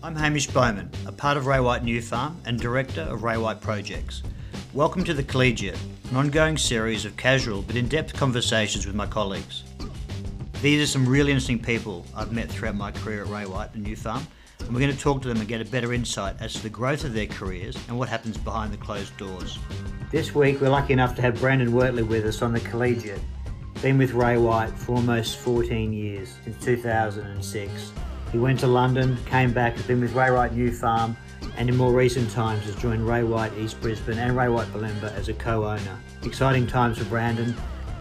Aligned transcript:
I'm 0.00 0.14
Hamish 0.14 0.46
Bowman, 0.46 0.92
a 1.06 1.12
part 1.12 1.36
of 1.36 1.46
Ray 1.46 1.58
White 1.58 1.82
New 1.82 2.00
Farm 2.00 2.40
and 2.44 2.60
director 2.60 3.00
of 3.00 3.24
Ray 3.24 3.36
White 3.36 3.60
Projects. 3.60 4.22
Welcome 4.72 5.02
to 5.02 5.12
The 5.12 5.24
Collegiate, 5.24 5.76
an 6.10 6.16
ongoing 6.16 6.56
series 6.56 7.04
of 7.04 7.16
casual 7.16 7.62
but 7.62 7.74
in 7.74 7.88
depth 7.88 8.14
conversations 8.14 8.86
with 8.86 8.94
my 8.94 9.06
colleagues. 9.06 9.64
These 10.62 10.84
are 10.84 10.86
some 10.86 11.08
really 11.08 11.32
interesting 11.32 11.58
people 11.58 12.06
I've 12.14 12.30
met 12.30 12.48
throughout 12.48 12.76
my 12.76 12.92
career 12.92 13.24
at 13.24 13.28
Ray 13.28 13.44
White 13.44 13.74
and 13.74 13.82
New 13.82 13.96
Farm, 13.96 14.24
and 14.60 14.72
we're 14.72 14.78
going 14.78 14.94
to 14.94 14.98
talk 14.98 15.20
to 15.22 15.28
them 15.28 15.38
and 15.38 15.48
get 15.48 15.60
a 15.60 15.64
better 15.64 15.92
insight 15.92 16.36
as 16.38 16.52
to 16.52 16.62
the 16.62 16.70
growth 16.70 17.02
of 17.02 17.12
their 17.12 17.26
careers 17.26 17.76
and 17.88 17.98
what 17.98 18.08
happens 18.08 18.38
behind 18.38 18.72
the 18.72 18.76
closed 18.76 19.16
doors. 19.16 19.58
This 20.12 20.32
week, 20.32 20.60
we're 20.60 20.68
lucky 20.68 20.92
enough 20.92 21.16
to 21.16 21.22
have 21.22 21.40
Brandon 21.40 21.72
Wortley 21.72 22.04
with 22.04 22.24
us 22.24 22.40
on 22.40 22.52
The 22.52 22.60
Collegiate. 22.60 23.20
Been 23.82 23.98
with 23.98 24.12
Ray 24.12 24.38
White 24.38 24.78
for 24.78 24.94
almost 24.94 25.38
14 25.38 25.92
years, 25.92 26.36
since 26.44 26.64
2006. 26.64 27.92
He 28.32 28.38
went 28.38 28.60
to 28.60 28.66
London, 28.66 29.16
came 29.24 29.52
back, 29.52 29.74
has 29.76 29.86
been 29.86 30.00
with 30.00 30.12
Ray 30.12 30.30
White 30.30 30.54
New 30.54 30.70
Farm, 30.70 31.16
and 31.56 31.68
in 31.68 31.76
more 31.76 31.92
recent 31.92 32.30
times 32.30 32.64
has 32.64 32.76
joined 32.76 33.06
Ray 33.08 33.22
White 33.22 33.52
East 33.56 33.80
Brisbane 33.80 34.18
and 34.18 34.36
Ray 34.36 34.48
White 34.48 34.68
Bulimba 34.68 35.14
as 35.14 35.28
a 35.28 35.34
co-owner. 35.34 35.98
Exciting 36.24 36.66
times 36.66 36.98
for 36.98 37.04
Brandon. 37.04 37.54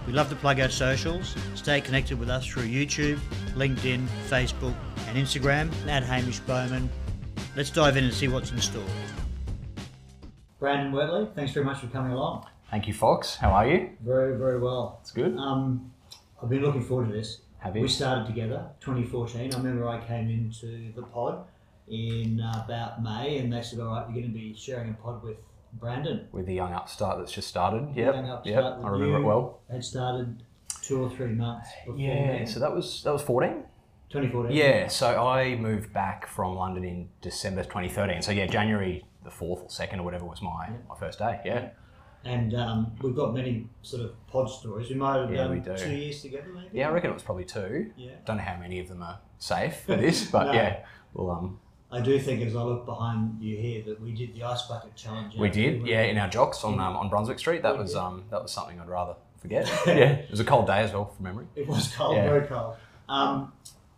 We'd 0.05 0.15
love 0.15 0.29
to 0.29 0.35
plug 0.35 0.59
our 0.59 0.69
socials. 0.69 1.33
Stay 1.55 1.79
connected 1.79 2.19
with 2.19 2.29
us 2.29 2.45
through 2.45 2.63
YouTube, 2.63 3.19
LinkedIn, 3.55 4.05
Facebook, 4.27 4.75
and 5.07 5.17
Instagram 5.17 5.71
at 5.87 6.03
Hamish 6.03 6.39
Bowman. 6.41 6.89
Let's 7.55 7.69
dive 7.69 7.95
in 7.95 8.03
and 8.03 8.13
see 8.13 8.27
what's 8.27 8.51
in 8.51 8.59
store. 8.59 8.83
Brandon 10.59 10.91
Wortley, 10.91 11.33
thanks 11.35 11.53
very 11.53 11.65
much 11.65 11.79
for 11.79 11.87
coming 11.87 12.11
along. 12.11 12.47
Thank 12.69 12.85
you, 12.87 12.93
Fox. 12.93 13.35
How 13.35 13.51
are 13.51 13.67
you? 13.67 13.91
Very, 14.01 14.37
very 14.37 14.59
well. 14.59 14.99
It's 15.01 15.11
good. 15.11 15.37
Um, 15.37 15.91
I've 16.43 16.49
been 16.49 16.61
looking 16.61 16.83
forward 16.83 17.07
to 17.07 17.13
this. 17.13 17.39
Have 17.59 17.75
you? 17.75 17.81
We 17.83 17.87
started 17.87 18.25
together 18.27 18.69
2014. 18.81 19.53
I 19.53 19.57
remember 19.57 19.87
I 19.87 19.99
came 20.05 20.29
into 20.29 20.91
the 20.93 21.01
pod 21.03 21.45
in 21.87 22.39
about 22.39 23.01
May, 23.01 23.37
and 23.39 23.51
they 23.51 23.61
said, 23.61 23.79
"All 23.79 23.87
right, 23.87 24.05
you're 24.07 24.21
going 24.21 24.27
to 24.27 24.39
be 24.39 24.53
sharing 24.55 24.89
a 24.91 24.93
pod 24.93 25.23
with 25.23 25.37
Brandon." 25.73 26.27
With 26.31 26.45
the 26.45 26.53
young 26.53 26.73
upstart 26.73 27.17
that's 27.19 27.31
just 27.31 27.47
started. 27.47 27.89
Yeah, 27.95 28.13
Young 28.13 28.29
upstart 28.29 28.45
Yep. 28.77 28.85
I 28.85 28.89
remember 28.89 29.17
it 29.19 29.23
well. 29.23 29.59
Had 29.71 29.83
started 29.83 30.43
two 30.83 31.01
or 31.03 31.09
three 31.09 31.33
months 31.33 31.69
before 31.85 31.99
Yeah. 31.99 32.37
then. 32.37 32.47
So 32.47 32.59
that 32.59 32.73
was 32.73 33.03
that 33.03 33.11
was 33.13 33.21
14. 33.21 33.63
2014. 34.09 34.55
Yeah. 34.55 34.87
So 34.87 35.27
I 35.27 35.55
moved 35.55 35.91
back 35.93 36.27
from 36.27 36.55
London 36.55 36.83
in 36.85 37.09
December 37.21 37.63
2013. 37.63 38.21
So 38.21 38.31
yeah, 38.31 38.45
January 38.47 39.03
the 39.23 39.31
fourth 39.31 39.63
or 39.63 39.69
second 39.69 39.99
or 39.99 40.03
whatever 40.03 40.25
was 40.25 40.41
my 40.41 40.69
my 40.87 40.95
first 40.97 41.19
day. 41.19 41.41
Yeah. 41.43 41.69
And 42.27 42.53
um, 42.55 42.91
we've 43.01 43.15
got 43.15 43.33
many 43.33 43.67
sort 43.83 44.03
of 44.03 44.27
pod 44.27 44.49
stories. 44.49 44.89
We 44.89 44.95
might 44.95 45.17
have 45.19 45.31
Yeah, 45.31 45.43
done 45.43 45.51
we 45.51 45.59
do. 45.59 45.77
two 45.77 45.91
years 45.95 46.21
together, 46.21 46.47
maybe. 46.53 46.69
Yeah. 46.73 46.89
I 46.89 46.91
reckon 46.91 47.09
it 47.11 47.13
was 47.13 47.23
probably 47.23 47.45
two. 47.45 47.91
Yeah. 47.95 48.11
Don't 48.25 48.37
know 48.37 48.43
how 48.43 48.57
many 48.59 48.79
of 48.79 48.89
them 48.89 49.01
are 49.01 49.19
safe 49.39 49.77
for 49.85 49.95
this, 49.95 50.29
but 50.29 50.47
No. 50.47 50.51
yeah. 50.53 50.85
Well, 51.13 51.31
um, 51.31 51.59
I 51.89 52.01
do 52.01 52.19
think, 52.19 52.41
as 52.41 52.53
I 52.53 52.61
look 52.63 52.85
behind 52.85 53.41
you 53.41 53.55
here, 53.57 53.81
that 53.85 54.01
we 54.01 54.11
did 54.11 54.35
the 54.35 54.43
ice 54.43 54.63
bucket 54.63 54.93
challenge. 54.97 55.35
we 55.37 55.47
out 55.47 55.53
did. 55.53 55.87
Yeah, 55.87 56.01
in 56.01 56.17
our 56.17 56.27
jocks 56.27 56.65
on 56.65 56.73
um, 56.81 56.97
on 56.97 57.07
Brunswick 57.09 57.39
Street. 57.39 57.61
That 57.63 57.73
We 57.75 57.79
was 57.83 57.91
did. 57.93 57.99
um 57.99 58.25
that 58.29 58.41
was 58.41 58.51
something 58.51 58.77
I'd 58.79 58.89
rather 58.89 59.15
forget. 59.37 59.65
yeah. 59.87 59.93
It 59.93 60.29
was 60.31 60.41
a 60.41 60.43
cold 60.43 60.67
day 60.67 60.79
as 60.79 60.91
well, 60.91 61.05
from 61.05 61.23
memory. 61.23 61.45
It 61.55 61.65
was 61.65 61.87
cold, 61.95 62.17
Yeah. 62.17 62.25
very 62.29 62.45
cold. 62.47 62.75
Um, 63.07 63.53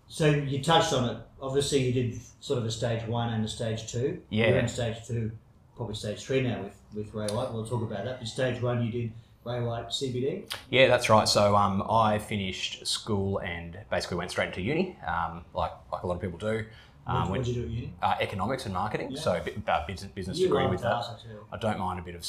so 0.08 0.28
you 0.30 0.62
touched 0.64 0.94
on 0.94 1.10
it. 1.10 1.18
Obviously, 1.42 1.80
you 1.80 1.94
did 1.94 2.20
sort 2.42 2.60
of 2.60 2.66
a 2.66 2.72
stage 2.72 3.08
one 3.08 3.34
and 3.34 3.44
a 3.44 3.48
stage 3.48 3.92
two. 3.92 4.22
Yeah. 4.30 4.50
You're 4.50 4.60
in 4.60 4.68
stage 4.68 4.98
two, 5.08 5.32
probably 5.80 5.96
stage 5.96 6.26
three 6.26 6.42
now 6.42 6.62
with, 6.62 6.76
with 6.94 7.14
Ray 7.14 7.28
White. 7.34 7.54
We'll 7.54 7.66
talk 7.66 7.82
about 7.82 8.04
that. 8.04 8.20
But 8.20 8.28
stage 8.28 8.62
one, 8.62 8.84
you 8.84 8.92
did 8.92 9.14
Ray 9.46 9.62
White 9.62 9.88
CBD. 9.88 10.44
Yeah, 10.70 10.88
that's 10.90 11.10
right. 11.10 11.26
So 11.26 11.56
um, 11.56 11.82
I 11.90 12.20
finished 12.20 12.86
school 12.86 13.38
and 13.38 13.78
basically 13.90 14.18
went 14.18 14.30
straight 14.30 14.50
into 14.50 14.62
uni, 14.62 14.98
um, 15.08 15.46
like 15.54 15.72
like 15.90 16.04
a 16.04 16.08
lot 16.08 16.16
of 16.16 16.22
people 16.22 16.38
do. 16.38 16.66
Um, 17.08 17.30
what 17.30 17.38
did 17.44 17.48
you 17.48 17.54
do 17.56 17.64
at 17.64 17.70
uni? 17.70 17.94
uh, 18.04 18.16
economics 18.20 18.66
and 18.66 18.74
marketing, 18.74 19.12
Yeah. 19.12 19.22
so 19.22 19.34
a 19.36 19.40
bit 19.42 19.56
about 19.56 19.88
business, 19.88 20.12
business 20.12 20.38
You 20.38 20.48
degree 20.48 20.68
with 20.68 20.82
that. 20.82 21.06
I 21.52 21.58
don't 21.58 21.80
mind 21.80 21.98
a 21.98 22.04
bit 22.04 22.14
of 22.14 22.24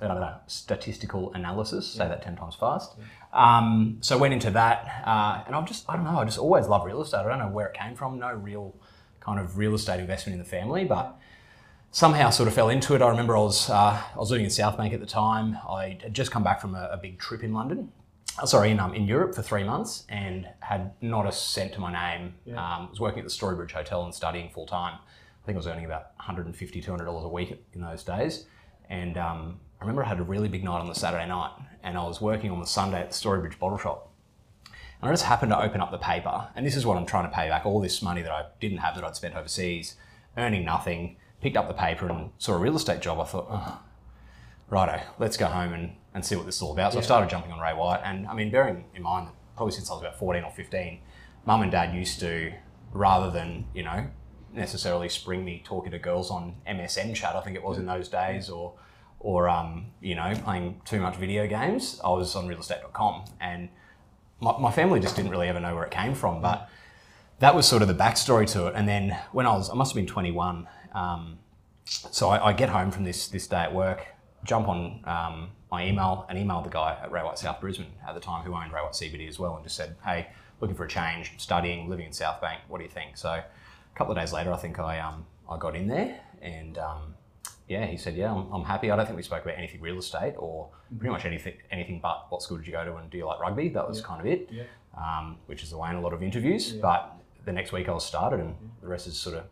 I 0.00 0.08
don't 0.08 0.20
know, 0.20 0.34
statistical 0.46 1.32
analysis. 1.34 1.86
Say 1.86 2.08
that 2.08 2.22
ten 2.22 2.34
times 2.34 2.54
fast. 2.54 2.94
Um, 3.34 3.98
so 4.00 4.16
went 4.16 4.32
into 4.32 4.50
that, 4.52 5.02
uh, 5.06 5.44
and 5.46 5.54
I've 5.54 5.68
just 5.68 5.84
I 5.86 5.96
don't 5.96 6.06
know. 6.06 6.18
I 6.18 6.24
just 6.24 6.38
always 6.38 6.66
loved 6.66 6.86
real 6.86 7.02
estate. 7.02 7.18
I 7.18 7.28
don't 7.28 7.38
know 7.40 7.48
where 7.48 7.66
it 7.66 7.74
came 7.74 7.94
from. 7.94 8.18
No 8.18 8.32
real 8.32 8.74
kind 9.20 9.38
of 9.38 9.58
real 9.58 9.74
estate 9.74 10.00
investment 10.00 10.32
in 10.32 10.38
the 10.42 10.48
family, 10.48 10.86
but 10.86 11.19
somehow 11.90 12.30
sort 12.30 12.48
of 12.48 12.54
fell 12.54 12.68
into 12.68 12.94
it. 12.94 13.02
I 13.02 13.08
remember 13.08 13.36
I 13.36 13.40
was 13.40 13.68
uh, 13.70 14.00
I 14.14 14.18
was 14.18 14.30
living 14.30 14.44
in 14.44 14.50
South 14.50 14.76
Bank 14.76 14.92
at 14.94 15.00
the 15.00 15.06
time. 15.06 15.58
I 15.68 15.98
had 16.02 16.14
just 16.14 16.30
come 16.30 16.42
back 16.44 16.60
from 16.60 16.74
a, 16.74 16.88
a 16.92 16.96
big 16.96 17.18
trip 17.18 17.42
in 17.42 17.52
London. 17.52 17.92
uh, 18.38 18.46
Sorry, 18.46 18.70
in 18.70 18.80
um, 18.80 18.94
in 18.94 19.06
Europe 19.06 19.34
for 19.34 19.42
three 19.42 19.64
months, 19.64 20.04
and 20.08 20.48
had 20.60 20.92
not 21.00 21.26
a 21.26 21.32
cent 21.32 21.72
to 21.74 21.80
my 21.80 21.92
name. 21.92 22.34
Yeah. 22.44 22.56
Um, 22.76 22.90
was 22.90 23.00
working 23.00 23.20
at 23.20 23.24
the 23.24 23.30
Storybridge 23.30 23.72
Hotel 23.72 24.04
and 24.04 24.14
studying 24.14 24.50
full 24.50 24.66
time. 24.66 24.94
I 25.42 25.46
think 25.46 25.56
I 25.56 25.58
was 25.58 25.66
earning 25.66 25.86
about 25.86 26.16
$150, 26.18 26.84
200 26.84 27.04
dollars 27.04 27.24
a 27.24 27.28
week 27.28 27.58
in 27.72 27.80
those 27.80 28.04
days. 28.04 28.44
And 28.90 29.16
um, 29.16 29.58
I 29.80 29.84
remember 29.84 30.04
I 30.04 30.08
had 30.08 30.18
a 30.18 30.22
really 30.22 30.48
big 30.48 30.62
night 30.64 30.80
on 30.80 30.86
the 30.86 30.94
Saturday 30.94 31.26
night, 31.26 31.52
and 31.82 31.96
I 31.96 32.04
was 32.06 32.20
working 32.20 32.50
on 32.50 32.60
the 32.60 32.66
Sunday 32.66 33.00
at 33.00 33.10
the 33.10 33.14
Storybridge 33.16 33.58
Bottle 33.58 33.78
Shop. 33.78 34.12
And 35.00 35.08
I 35.08 35.12
just 35.12 35.24
happened 35.24 35.50
to 35.52 35.62
open 35.62 35.80
up 35.80 35.90
the 35.90 35.96
paper, 35.98 36.48
and 36.54 36.66
this 36.66 36.76
is 36.76 36.84
what 36.84 36.98
I'm 36.98 37.06
trying 37.06 37.24
to 37.24 37.34
pay 37.34 37.48
back 37.48 37.64
all 37.64 37.80
this 37.80 38.02
money 38.02 38.20
that 38.20 38.30
I 38.30 38.46
didn't 38.60 38.78
have 38.78 38.94
that 38.96 39.04
I'd 39.04 39.16
spent 39.16 39.34
overseas, 39.34 39.96
earning 40.36 40.64
nothing. 40.64 41.16
Picked 41.40 41.56
up 41.56 41.68
the 41.68 41.74
paper 41.74 42.08
and 42.08 42.30
saw 42.38 42.54
a 42.54 42.58
real 42.58 42.76
estate 42.76 43.00
job. 43.00 43.18
I 43.18 43.24
thought, 43.24 43.46
oh, 43.50 43.80
righto, 44.68 45.02
let's 45.18 45.36
go 45.36 45.46
home 45.46 45.72
and, 45.72 45.92
and 46.14 46.24
see 46.24 46.36
what 46.36 46.46
this 46.46 46.56
is 46.56 46.62
all 46.62 46.72
about. 46.72 46.92
So 46.92 46.98
I 46.98 47.02
started 47.02 47.30
jumping 47.30 47.52
on 47.52 47.60
Ray 47.60 47.74
White, 47.74 48.00
and 48.04 48.26
I 48.26 48.34
mean, 48.34 48.50
bearing 48.50 48.84
in 48.94 49.02
mind 49.02 49.28
that 49.28 49.34
probably 49.56 49.72
since 49.72 49.90
I 49.90 49.94
was 49.94 50.02
about 50.02 50.18
14 50.18 50.44
or 50.44 50.50
15, 50.50 51.00
mum 51.44 51.62
and 51.62 51.70
dad 51.70 51.94
used 51.94 52.20
to, 52.20 52.52
rather 52.92 53.30
than, 53.30 53.66
you 53.74 53.82
know, 53.82 54.06
necessarily 54.52 55.08
spring 55.08 55.44
me 55.44 55.62
talking 55.64 55.92
to 55.92 55.98
girls 55.98 56.30
on 56.30 56.56
MSN 56.68 57.14
chat, 57.14 57.36
I 57.36 57.40
think 57.40 57.56
it 57.56 57.62
was 57.62 57.78
in 57.78 57.86
those 57.86 58.08
days, 58.08 58.48
or, 58.48 58.74
or 59.18 59.48
um, 59.48 59.86
you 60.00 60.14
know, 60.14 60.32
playing 60.44 60.80
too 60.84 61.00
much 61.00 61.16
video 61.16 61.46
games, 61.46 62.00
I 62.04 62.08
was 62.08 62.34
on 62.36 62.48
realestate.com. 62.48 63.24
And 63.40 63.68
my, 64.40 64.58
my 64.58 64.72
family 64.72 65.00
just 65.00 65.16
didn't 65.16 65.30
really 65.30 65.48
ever 65.48 65.60
know 65.60 65.74
where 65.74 65.84
it 65.84 65.90
came 65.90 66.14
from, 66.14 66.40
but 66.40 66.68
that 67.38 67.54
was 67.54 67.66
sort 67.66 67.82
of 67.82 67.88
the 67.88 67.94
backstory 67.94 68.46
to 68.52 68.66
it. 68.66 68.74
And 68.76 68.88
then 68.88 69.18
when 69.32 69.46
I 69.46 69.56
was, 69.56 69.70
I 69.70 69.74
must 69.74 69.92
have 69.92 69.96
been 69.96 70.06
21. 70.06 70.66
Um, 70.92 71.38
so 71.84 72.28
I, 72.28 72.48
I 72.48 72.52
get 72.52 72.68
home 72.68 72.90
from 72.90 73.04
this 73.04 73.28
this 73.28 73.46
day 73.46 73.58
at 73.62 73.74
work, 73.74 74.06
jump 74.44 74.68
on 74.68 75.00
um, 75.04 75.50
my 75.70 75.86
email, 75.86 76.26
and 76.28 76.38
emailed 76.38 76.64
the 76.64 76.70
guy 76.70 76.98
at 77.02 77.10
Ray 77.10 77.22
White 77.22 77.38
South 77.38 77.60
Brisbane 77.60 77.92
at 78.06 78.14
the 78.14 78.20
time 78.20 78.44
who 78.44 78.54
owned 78.54 78.72
Ray 78.72 78.80
White 78.80 78.92
CBD 78.92 79.28
as 79.28 79.38
well, 79.38 79.54
and 79.56 79.64
just 79.64 79.76
said, 79.76 79.96
"Hey, 80.04 80.28
looking 80.60 80.76
for 80.76 80.84
a 80.84 80.88
change, 80.88 81.32
studying, 81.38 81.88
living 81.88 82.06
in 82.06 82.12
South 82.12 82.40
Bank. 82.40 82.60
What 82.68 82.78
do 82.78 82.84
you 82.84 82.90
think?" 82.90 83.16
So 83.16 83.30
a 83.30 83.44
couple 83.96 84.12
of 84.12 84.18
days 84.18 84.32
later, 84.32 84.52
I 84.52 84.56
think 84.56 84.78
I 84.78 85.00
um, 85.00 85.26
I 85.50 85.56
got 85.58 85.74
in 85.74 85.88
there, 85.88 86.20
and 86.42 86.78
um, 86.78 87.14
yeah, 87.68 87.86
he 87.86 87.96
said, 87.96 88.14
"Yeah, 88.14 88.32
I'm, 88.32 88.52
I'm 88.52 88.64
happy." 88.64 88.90
I 88.90 88.96
don't 88.96 89.06
think 89.06 89.16
we 89.16 89.22
spoke 89.22 89.42
about 89.44 89.58
anything 89.58 89.80
real 89.80 89.98
estate 89.98 90.34
or 90.38 90.68
pretty 90.98 91.12
much 91.12 91.24
anything 91.24 91.54
anything 91.70 92.00
but 92.00 92.26
what 92.30 92.42
school 92.42 92.56
did 92.58 92.66
you 92.66 92.72
go 92.72 92.84
to 92.84 92.96
and 92.96 93.10
do 93.10 93.18
you 93.18 93.26
like 93.26 93.40
rugby? 93.40 93.68
That 93.68 93.88
was 93.88 93.98
Yeah. 94.00 94.04
kind 94.06 94.20
of 94.20 94.26
it 94.26 94.48
Yeah. 94.50 94.62
um, 94.96 95.38
which 95.46 95.62
is 95.62 95.70
the 95.70 95.78
way 95.78 95.90
in 95.90 95.96
a 95.96 96.00
lot 96.00 96.12
of 96.12 96.22
interviews. 96.22 96.72
Yeah. 96.74 96.80
But 96.82 97.12
the 97.44 97.52
next 97.52 97.72
week 97.72 97.88
I 97.88 97.92
was 97.92 98.04
started, 98.04 98.40
and 98.40 98.54
the 98.80 98.88
rest 98.88 99.06
is 99.06 99.16
sort 99.18 99.36
of 99.36 99.44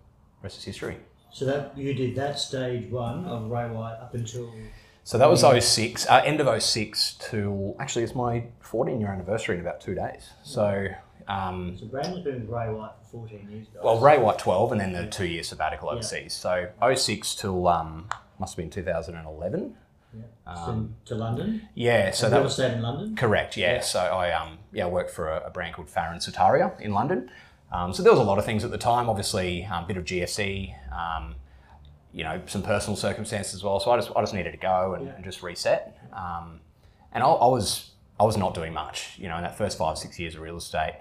rest 0.42 0.58
is 0.58 0.64
history. 0.64 0.96
So 1.30 1.44
that 1.44 1.76
you 1.76 1.94
did 1.94 2.14
that 2.16 2.38
stage 2.38 2.90
one 2.90 3.24
of 3.26 3.50
Ray 3.50 3.68
White 3.68 3.98
up 4.00 4.14
until 4.14 4.52
So 5.04 5.18
that 5.18 5.28
was 5.28 5.40
06, 5.42 6.06
uh, 6.08 6.22
end 6.24 6.40
of 6.40 6.62
06 6.62 7.14
to 7.30 7.74
actually 7.78 8.04
it's 8.04 8.14
my 8.14 8.44
14 8.60 9.00
year 9.00 9.10
anniversary 9.10 9.56
in 9.56 9.60
about 9.60 9.80
two 9.80 9.94
days. 9.94 10.30
So, 10.42 10.88
um, 11.28 11.76
so 11.78 11.86
Brandon's 11.86 12.24
been 12.24 12.40
with 12.40 12.50
Ray 12.50 12.72
White 12.72 12.92
for 13.10 13.26
14 13.28 13.48
years. 13.50 13.66
Guys. 13.74 13.82
well, 13.84 13.98
Ray 14.00 14.18
White 14.18 14.38
12 14.38 14.72
and 14.72 14.80
then 14.80 14.92
the 14.92 15.06
two 15.06 15.26
year 15.26 15.42
sabbatical 15.42 15.88
Yeah. 15.88 15.94
overseas. 15.94 16.32
So 16.34 16.68
06 16.94 17.34
till 17.34 17.68
um, 17.68 18.08
must 18.38 18.52
have 18.54 18.56
been 18.62 18.70
2011. 18.70 19.76
yeah. 20.14 20.22
um, 20.46 20.94
to 21.04 21.14
London. 21.14 21.68
Yeah, 21.74 22.10
so 22.12 22.24
Have 22.26 22.30
that 22.32 22.42
was 22.42 22.54
stayed 22.54 22.72
in 22.72 22.82
London? 22.82 23.14
Correct. 23.16 23.56
Yeah. 23.56 23.74
Yeah. 23.74 23.80
So 23.80 24.00
I 24.00 24.32
um 24.32 24.58
yeah 24.72 24.86
I 24.86 24.88
worked 24.88 25.10
for 25.10 25.28
a, 25.28 25.46
a 25.46 25.50
brand 25.50 25.74
called 25.74 25.90
Farron 25.90 26.18
Sutaria 26.20 26.78
in 26.80 26.92
London. 26.92 27.30
Um, 27.72 27.92
so 27.92 28.02
there 28.02 28.12
was 28.12 28.20
a 28.20 28.24
lot 28.24 28.38
of 28.38 28.44
things 28.44 28.64
at 28.64 28.70
the 28.70 28.78
time. 28.78 29.08
Obviously, 29.10 29.64
um, 29.66 29.84
a 29.84 29.86
bit 29.86 29.96
of 29.96 30.04
GFC. 30.04 30.74
Um, 30.92 31.34
you 32.12 32.24
know, 32.24 32.40
some 32.46 32.62
personal 32.62 32.96
circumstances 32.96 33.54
as 33.54 33.62
well. 33.62 33.78
So 33.80 33.90
I 33.90 33.96
just 33.96 34.10
I 34.16 34.20
just 34.22 34.32
needed 34.34 34.52
to 34.52 34.56
go 34.58 34.94
and, 34.94 35.06
Yeah. 35.06 35.12
and 35.14 35.24
just 35.24 35.42
reset. 35.42 35.98
Um, 36.12 36.60
and 37.12 37.22
I, 37.22 37.26
I 37.26 37.46
was 37.46 37.90
I 38.18 38.24
was 38.24 38.36
not 38.36 38.54
doing 38.54 38.72
much. 38.72 39.14
You 39.18 39.28
know, 39.28 39.36
in 39.36 39.42
that 39.42 39.56
first 39.58 39.76
five 39.78 39.98
six 39.98 40.18
years 40.18 40.34
of 40.34 40.40
real 40.40 40.56
estate, 40.56 40.94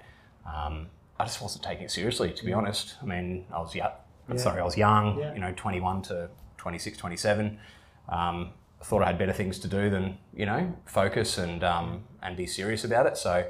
um, 0.45 0.87
I 1.19 1.23
just 1.23 1.41
wasn't 1.41 1.63
taking 1.63 1.85
it 1.85 1.91
seriously. 1.91 2.31
To 2.33 2.45
be 2.45 2.51
honest, 2.53 2.95
I 3.01 3.05
mean, 3.05 3.45
I 3.53 3.59
was 3.59 3.73
young. 3.73 3.91
Yeah. 4.29 4.37
Sorry, 4.37 4.59
I 4.61 4.65
was 4.65 4.77
young. 4.77 5.17
Yeah. 5.19 5.33
You 5.33 5.39
know, 5.39 5.53
21 5.55 6.01
to 6.03 6.29
26, 6.57 6.97
27. 6.97 7.57
Um, 8.09 8.51
I 8.79 8.83
thought 8.83 9.01
I 9.01 9.07
had 9.07 9.17
better 9.17 9.33
things 9.33 9.57
to 9.59 9.67
do 9.69 9.89
than 9.89 10.17
you 10.35 10.45
know 10.45 10.75
focus 10.85 11.37
and 11.37 11.63
um, 11.63 12.03
and 12.21 12.35
be 12.35 12.45
serious 12.45 12.83
about 12.83 13.05
it. 13.07 13.17
So 13.17 13.45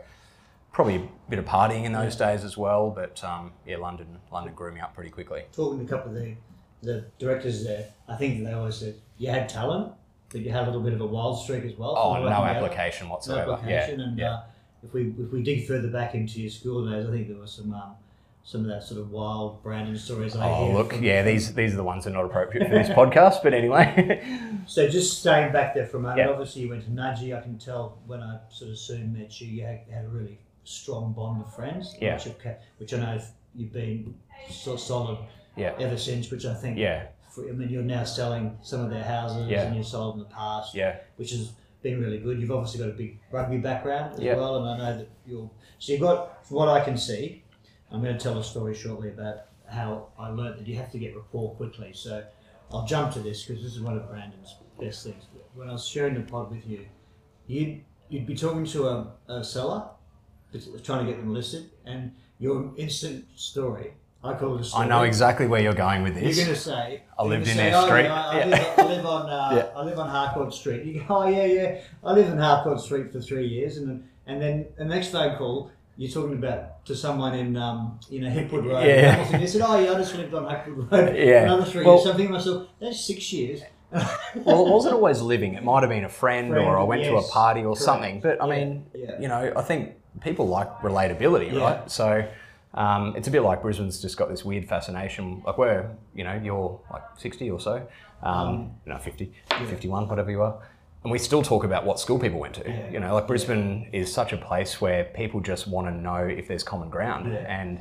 probably 0.71 0.95
a 0.95 1.07
bit 1.29 1.39
of 1.39 1.45
partying 1.45 1.83
in 1.85 1.91
those 1.93 2.15
days 2.15 2.43
as 2.43 2.57
well. 2.57 2.89
But 2.91 3.23
um, 3.23 3.51
yeah, 3.65 3.77
London 3.77 4.19
London 4.31 4.53
grew 4.53 4.71
me 4.71 4.79
up 4.81 4.93
pretty 4.93 5.09
quickly. 5.09 5.43
Talking 5.53 5.79
to 5.79 5.85
a 5.85 5.87
couple 5.97 6.11
of 6.11 6.17
the, 6.17 6.35
the 6.83 7.05
directors 7.19 7.63
there, 7.63 7.87
I 8.07 8.15
think 8.15 8.43
they 8.43 8.53
always 8.53 8.75
said 8.75 8.95
you 9.17 9.29
had 9.29 9.49
talent, 9.49 9.93
but 10.29 10.41
you 10.41 10.51
had 10.51 10.63
a 10.63 10.65
little 10.67 10.81
bit 10.81 10.93
of 10.93 11.01
a 11.01 11.05
wild 11.05 11.41
streak 11.41 11.63
as 11.65 11.75
well. 11.77 11.95
Oh, 11.97 12.21
no 12.23 12.29
application 12.43 13.07
No 13.07 13.13
whatsoever. 13.13 13.53
application, 13.53 13.99
yeah, 13.99 14.05
and 14.05 14.17
yeah. 14.19 14.31
uh, 14.33 14.41
if 14.83 14.93
we 14.93 15.13
if 15.19 15.31
we 15.31 15.41
dig 15.43 15.67
further 15.67 15.87
back 15.89 16.13
into 16.15 16.39
your 16.41 16.49
school 16.51 16.89
days, 16.89 17.07
I 17.07 17.11
think 17.11 17.27
there 17.27 17.37
were 17.37 17.47
some 17.47 17.73
um, 17.73 17.95
some 18.43 18.61
of 18.61 18.67
that 18.67 18.81
sort 18.83 19.01
of 19.01 19.11
wild 19.11 19.61
Brandon 19.63 19.97
stories. 19.97 20.33
I 20.35 20.47
Oh, 20.49 20.71
look, 20.71 20.93
from- 20.93 21.03
yeah, 21.03 21.21
these 21.23 21.53
these 21.53 21.73
are 21.73 21.77
the 21.77 21.83
ones 21.83 22.03
that 22.05 22.11
are 22.11 22.13
not 22.13 22.25
appropriate 22.25 22.67
for 22.69 22.73
this 22.75 22.87
podcast. 22.89 23.41
But 23.43 23.53
anyway, 23.53 24.23
So 24.67 24.87
just 24.87 25.19
staying 25.19 25.51
back 25.51 25.73
there 25.73 25.85
for 25.87 25.97
a 25.97 25.99
moment, 26.01 26.19
Yeah. 26.19 26.29
obviously 26.29 26.61
you 26.61 26.69
went 26.69 26.83
to 26.85 26.89
Nudgee. 26.91 27.35
I 27.37 27.41
can 27.41 27.57
tell 27.57 27.97
when 28.05 28.21
I 28.21 28.37
sort 28.49 28.69
of 28.71 28.77
soon 28.77 29.13
met 29.17 29.41
you, 29.41 29.47
you 29.47 29.63
had, 29.65 29.81
had 29.91 30.05
a 30.05 30.09
really 30.09 30.39
strong 30.67 31.13
bond 31.13 31.41
of 31.41 31.53
friends. 31.55 31.95
Yeah. 32.01 32.15
Which, 32.15 32.23
have, 32.25 32.39
ca- 32.39 32.57
which 32.77 32.93
I 32.93 32.97
know 32.97 33.19
you've 33.55 33.73
been 33.73 34.13
so 34.49 34.75
solid 34.75 35.17
yeah, 35.55 35.73
ever 35.79 35.97
since, 35.97 36.29
which 36.29 36.45
I 36.45 36.53
think, 36.53 36.77
yeah, 36.77 37.07
for, 37.33 37.47
I 37.47 37.51
mean, 37.51 37.69
you're 37.69 37.81
now 37.83 38.03
selling 38.03 38.57
some 38.61 38.81
of 38.81 38.89
their 38.89 39.03
houses 39.03 39.49
Yeah. 39.49 39.63
and 39.63 39.75
you've 39.75 39.87
sold 39.87 40.15
in 40.15 40.19
the 40.19 40.25
past, 40.29 40.75
yeah, 40.75 40.97
which 41.15 41.31
has 41.31 41.51
been 41.81 41.99
really 41.99 42.19
good. 42.19 42.39
You've 42.39 42.51
obviously 42.51 42.79
got 42.79 42.89
a 42.89 42.97
big 42.97 43.19
rugby 43.31 43.57
background 43.57 44.13
as 44.15 44.19
Yeah. 44.19 44.35
well, 44.35 44.57
and 44.57 44.69
I 44.69 44.77
know 44.91 44.97
that 44.99 45.09
you're, 45.25 45.49
so 45.79 45.91
you've 45.93 46.01
got, 46.01 46.45
from 46.47 46.57
what 46.57 46.67
I 46.69 46.83
can 46.83 46.97
see, 46.97 47.43
I'm 47.91 48.01
going 48.03 48.17
to 48.17 48.23
tell 48.23 48.37
a 48.37 48.43
story 48.43 48.75
shortly 48.75 49.09
about 49.09 49.45
how 49.67 50.07
I 50.19 50.29
learned 50.29 50.59
that 50.59 50.67
you 50.67 50.75
have 50.75 50.91
to 50.91 50.99
get 50.99 51.15
rapport 51.15 51.55
quickly. 51.55 51.91
So 51.93 52.23
I'll 52.71 52.85
jump 52.85 53.13
to 53.13 53.19
this 53.19 53.43
because 53.45 53.63
this 53.63 53.73
is 53.73 53.81
one 53.81 53.95
of 53.97 54.07
Brandon's 54.09 54.55
best 54.79 55.03
things. 55.05 55.23
When 55.55 55.69
I 55.69 55.73
was 55.73 55.87
sharing 55.87 56.13
the 56.15 56.21
pod 56.21 56.51
with 56.51 56.67
you, 56.67 56.85
you'd, 57.47 57.83
you'd 58.09 58.25
be 58.27 58.35
talking 58.35 58.65
to 58.65 58.87
a, 58.87 59.13
a 59.29 59.43
seller, 59.43 59.89
trying 60.83 61.05
to 61.05 61.11
get 61.11 61.19
them 61.21 61.33
listed, 61.33 61.69
and 61.85 62.11
your 62.39 62.71
instant 62.77 63.25
story, 63.35 63.93
I 64.23 64.33
call 64.33 64.55
it 64.55 64.61
a 64.61 64.63
story. 64.63 64.85
I 64.85 64.87
know 64.87 65.03
exactly 65.03 65.47
where 65.47 65.61
you're 65.61 65.73
going 65.73 66.03
with 66.03 66.15
this. 66.15 66.35
You're 66.37 66.45
going 66.45 66.55
to 66.55 66.61
say, 66.61 67.03
I 67.17 67.23
lived 67.23 67.47
in 67.47 67.55
say, 67.55 67.69
their 67.69 67.77
"Oh, 67.77 67.85
street." 67.85 68.03
yeah, 68.03 68.25
I, 68.27 68.37
Yeah. 68.39 68.45
live, 68.45 68.79
I 68.79 68.83
live 68.83 69.05
on, 69.05 69.29
uh, 69.29 69.49
Yeah. 69.55 69.79
I 69.79 69.83
live 69.83 69.99
on 69.99 70.09
Harcourt 70.09 70.53
Street. 70.53 70.83
You 70.85 70.99
go, 71.01 71.05
oh 71.09 71.27
yeah, 71.27 71.45
yeah, 71.45 71.81
I 72.03 72.13
lived 72.13 72.29
in 72.31 72.37
Harcourt 72.37 72.79
Street 72.79 73.11
for 73.11 73.19
three 73.21 73.47
years, 73.47 73.77
and 73.77 73.87
then, 73.89 74.09
and 74.25 74.41
then 74.41 74.65
the 74.77 74.85
next 74.85 75.09
phone 75.11 75.35
call, 75.37 75.71
you're 75.99 76.11
talking 76.11 76.33
about 76.37 76.85
to 76.85 76.95
someone 76.95 77.33
in, 77.33 77.57
um, 77.57 77.99
you 78.09 78.21
know, 78.21 78.29
Hipwood 78.29 78.65
Road. 78.71 78.85
Yeah. 78.85 79.27
And 79.31 79.41
they 79.41 79.47
said, 79.47 79.61
oh 79.65 79.79
yeah, 79.79 79.91
I 79.93 79.95
just 79.95 80.15
lived 80.15 80.33
on 80.33 80.43
Hipwood 80.45 80.91
Road 80.91 81.15
Yeah. 81.17 81.43
another 81.43 81.65
three 81.65 81.83
Well- 81.83 81.95
years. 81.95 82.03
So 82.03 82.11
I'm 82.11 82.17
thinking 82.17 82.33
to 82.33 82.37
myself, 82.39 82.67
that's 82.79 82.99
six 83.05 83.33
years. 83.33 83.61
Well, 83.91 84.65
it 84.67 84.71
wasn't 84.71 84.93
always 84.95 85.21
living. 85.21 85.53
It 85.53 85.63
might 85.63 85.81
have 85.81 85.89
been 85.89 86.03
a 86.03 86.09
friend, 86.09 86.49
Friend, 86.49 86.65
or 86.65 86.77
I 86.77 86.83
went 86.83 87.03
to 87.03 87.15
a 87.17 87.23
party 87.23 87.61
or 87.61 87.73
correct. 87.73 87.81
something. 87.83 88.19
But 88.19 88.41
I 88.41 88.47
Yeah, 88.47 88.55
mean, 88.65 88.85
yeah. 88.93 89.19
you 89.19 89.27
know, 89.27 89.53
I 89.55 89.61
think 89.61 89.93
people 90.21 90.47
like 90.47 90.69
relatability, 90.79 91.53
Yeah. 91.53 91.59
right? 91.61 91.91
So 91.91 92.27
um, 92.73 93.15
it's 93.15 93.27
a 93.27 93.31
bit 93.31 93.41
like 93.43 93.61
Brisbane's 93.61 94.01
just 94.01 94.17
got 94.17 94.29
this 94.29 94.43
weird 94.43 94.67
fascination. 94.67 95.41
Like 95.45 95.57
we're, 95.57 95.89
you 96.13 96.23
know, 96.23 96.39
you're 96.43 96.79
like 96.91 97.03
60 97.17 97.49
or 97.51 97.59
so, 97.59 97.87
um, 98.23 98.71
no, 98.85 98.97
50, 98.97 99.31
51, 99.49 100.07
whatever 100.09 100.31
you 100.31 100.41
are. 100.41 100.59
And 101.03 101.11
we 101.11 101.19
still 101.19 101.41
talk 101.41 101.63
about 101.63 101.85
what 101.85 101.99
school 101.99 102.19
people 102.19 102.39
went 102.39 102.55
to. 102.55 102.89
You 102.91 102.99
know, 102.99 103.13
like 103.13 103.27
Brisbane 103.27 103.87
is 103.93 104.11
such 104.13 104.33
a 104.33 104.37
place 104.37 104.81
where 104.81 105.05
people 105.05 105.39
just 105.39 105.67
want 105.67 105.87
to 105.87 105.93
know 105.93 106.17
if 106.25 106.47
there's 106.47 106.63
common 106.63 106.89
ground. 106.89 107.33
And 107.33 107.79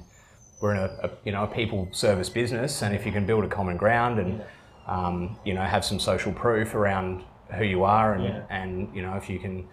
we're 0.61 0.75
in 0.75 0.79
a, 0.79 0.85
a 1.03 1.11
you 1.25 1.32
know 1.32 1.43
a 1.44 1.47
people 1.47 1.88
service 1.93 2.29
business, 2.31 2.82
and 2.82 2.94
if 2.94 3.05
you 3.05 3.12
can 3.12 3.26
build 3.26 3.44
a 3.44 3.49
common 3.49 3.76
ground 3.76 4.19
and 4.19 4.43
um, 4.86 5.36
you 5.44 5.54
know 5.54 5.62
have 5.62 5.84
some 5.84 5.98
social 5.98 6.32
proof 6.32 6.74
around 6.74 7.22
who 7.56 7.64
you 7.64 7.84
are, 7.84 8.14
and 8.14 8.24
Yeah. 8.24 8.42
and 8.50 8.94
you 8.94 9.02
know 9.02 9.14
if 9.16 9.28
you 9.30 9.38
can 9.38 9.68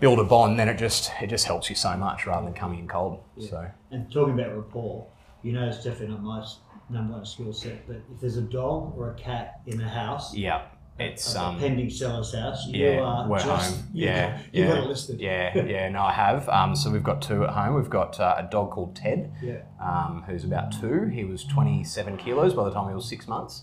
build 0.00 0.18
a 0.18 0.24
bond, 0.24 0.58
then 0.58 0.68
it 0.68 0.76
just 0.78 1.10
it 1.20 1.28
just 1.28 1.46
helps 1.46 1.70
you 1.70 1.76
so 1.76 1.96
much 1.96 2.26
rather 2.26 2.44
than 2.44 2.54
coming 2.54 2.80
in 2.80 2.88
cold. 2.88 3.20
So 3.38 3.66
And 3.90 4.10
talking 4.12 4.34
about 4.38 4.54
rapport, 4.56 5.06
you 5.42 5.52
know, 5.52 5.66
it's 5.68 5.78
definitely 5.84 6.08
not 6.16 6.22
my 6.22 6.44
number 6.90 7.14
one 7.14 7.24
skill 7.24 7.52
set, 7.52 7.86
but 7.86 7.96
if 8.12 8.20
there's 8.20 8.36
a 8.36 8.42
dog 8.42 8.94
or 8.96 9.10
a 9.10 9.14
cat 9.14 9.60
in 9.66 9.78
the 9.78 9.88
house, 9.88 10.34
yeah, 10.34 10.62
it's 10.98 11.34
a 11.34 11.40
um 11.42 11.58
pending 11.58 11.88
seller's 11.90 12.34
house, 12.34 12.66
you 12.66 12.84
yeah 12.84 13.00
are 13.00 13.28
we're 13.28 13.38
just, 13.38 13.76
home. 13.76 13.88
you- 13.94 14.06
Yeah, 14.06 14.38
you've 14.52 14.66
yeah, 14.68 14.74
got 14.74 14.84
it 14.84 14.88
listed. 14.88 15.20
yeah, 15.20 15.56
yeah. 15.64 15.88
No, 15.88 16.02
I 16.02 16.12
have. 16.12 16.48
Um, 16.48 16.74
so 16.76 16.90
we've 16.90 17.02
got 17.04 17.22
two 17.22 17.44
at 17.44 17.50
home. 17.50 17.74
We've 17.74 17.88
got 17.90 18.18
uh, 18.20 18.34
a 18.38 18.42
dog 18.50 18.72
called 18.72 18.94
Ted. 18.96 19.32
Yeah. 19.42 19.62
um, 19.80 20.24
who's 20.26 20.44
about 20.44 20.72
two. 20.72 21.04
He 21.06 21.24
was 21.24 21.44
27 21.44 22.16
kilos 22.18 22.52
by 22.54 22.64
the 22.64 22.70
time 22.72 22.88
he 22.88 22.94
was 22.94 23.08
six 23.08 23.26
months. 23.28 23.62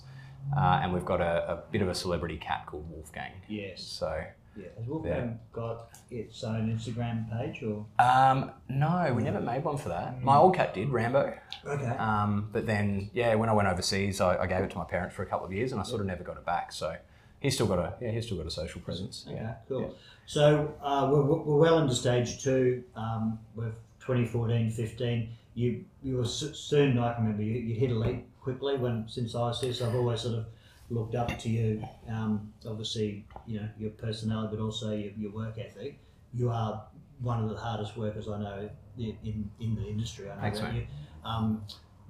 Uh, 0.56 0.80
and 0.84 0.94
we've 0.94 1.06
got 1.06 1.22
a, 1.22 1.52
a 1.52 1.64
bit 1.72 1.82
of 1.82 1.88
a 1.90 1.96
celebrity 1.96 2.38
cat 2.38 2.66
called 2.66 2.90
Wolfgang. 2.90 3.32
Yes. 3.48 3.82
So, 3.84 4.22
Yeah. 4.58 4.66
Has 4.78 4.88
Wolfgang 4.88 5.40
got 5.54 5.90
its 6.10 6.44
own 6.44 6.76
Instagram 6.78 7.30
page 7.32 7.64
or? 7.64 7.86
um, 8.00 8.52
no, 8.68 9.14
we 9.16 9.24
never 9.24 9.40
made 9.40 9.64
one 9.64 9.78
for 9.78 9.90
that. 9.90 10.22
My 10.22 10.36
old 10.38 10.56
cat 10.56 10.74
did, 10.74 10.90
Rambo. 10.90 11.34
Okay. 11.66 11.86
Um, 11.98 12.50
but 12.52 12.66
then, 12.66 13.10
yeah, 13.14 13.36
when 13.36 13.48
I 13.50 13.54
went 13.54 13.68
overseas, 13.70 14.20
I, 14.20 14.38
I 14.44 14.48
gave 14.48 14.60
it 14.64 14.72
to 14.72 14.78
my 14.78 14.84
parents 14.84 15.16
for 15.16 15.24
a 15.24 15.26
couple 15.26 15.46
of 15.46 15.54
years, 15.54 15.72
and 15.72 15.80
I 15.80 15.84
sort 15.84 16.02
of 16.02 16.08
never 16.08 16.24
got 16.24 16.36
it 16.38 16.46
back. 16.46 16.72
So 16.74 16.96
he's 17.40 17.54
still 17.54 17.68
got 17.68 17.80
a 17.80 17.94
yeah, 18.02 18.12
he's 18.12 18.26
still 18.26 18.38
got 18.38 18.46
a 18.48 18.52
social 18.52 18.82
presence. 18.82 19.26
Okay, 19.28 19.36
Yeah. 19.38 19.54
cool. 19.70 19.96
So 20.26 20.74
uh, 20.84 21.10
we're, 21.12 21.24
we're 21.24 21.58
well 21.58 21.80
into 21.80 21.96
stage 21.96 22.44
two. 22.44 22.84
Um, 22.96 23.40
we're 23.56 23.72
2014, 24.02 24.70
15. 24.72 25.30
You 25.54 25.86
you 26.04 26.18
were 26.18 26.26
soon. 26.26 26.98
I 26.98 27.14
can 27.14 27.24
remember 27.24 27.44
you, 27.44 27.54
you 27.54 27.76
hit 27.76 27.92
elite 27.92 28.26
quickly 28.42 28.78
when 28.78 29.08
since 29.08 29.36
I 29.36 29.40
was. 29.40 29.78
So 29.78 29.88
I've 29.88 29.96
always 29.96 30.22
sort 30.22 30.36
of 30.40 30.46
looked 30.90 31.16
up 31.16 31.38
to 31.40 31.50
you. 31.50 31.84
Um, 32.10 32.52
obviously, 32.68 33.26
you 33.48 33.60
know 33.60 33.70
your 33.80 33.92
personality, 33.92 34.56
but 34.58 34.64
also 34.64 34.92
your, 34.92 35.12
your 35.18 35.32
work 35.32 35.58
ethic. 35.58 36.00
You 36.34 36.50
are 36.50 36.84
one 37.20 37.44
of 37.44 37.50
the 37.50 37.56
hardest 37.58 37.98
workers 37.98 38.28
I 38.28 38.40
know 38.40 38.70
in, 38.98 39.18
in, 39.24 39.50
in 39.60 39.76
the 39.76 39.88
industry. 39.88 40.30
I 40.30 40.36
know 40.36 40.42
Thanks, 40.42 40.60
that 40.60 40.74
you. 40.74 40.88
Um, 41.24 41.64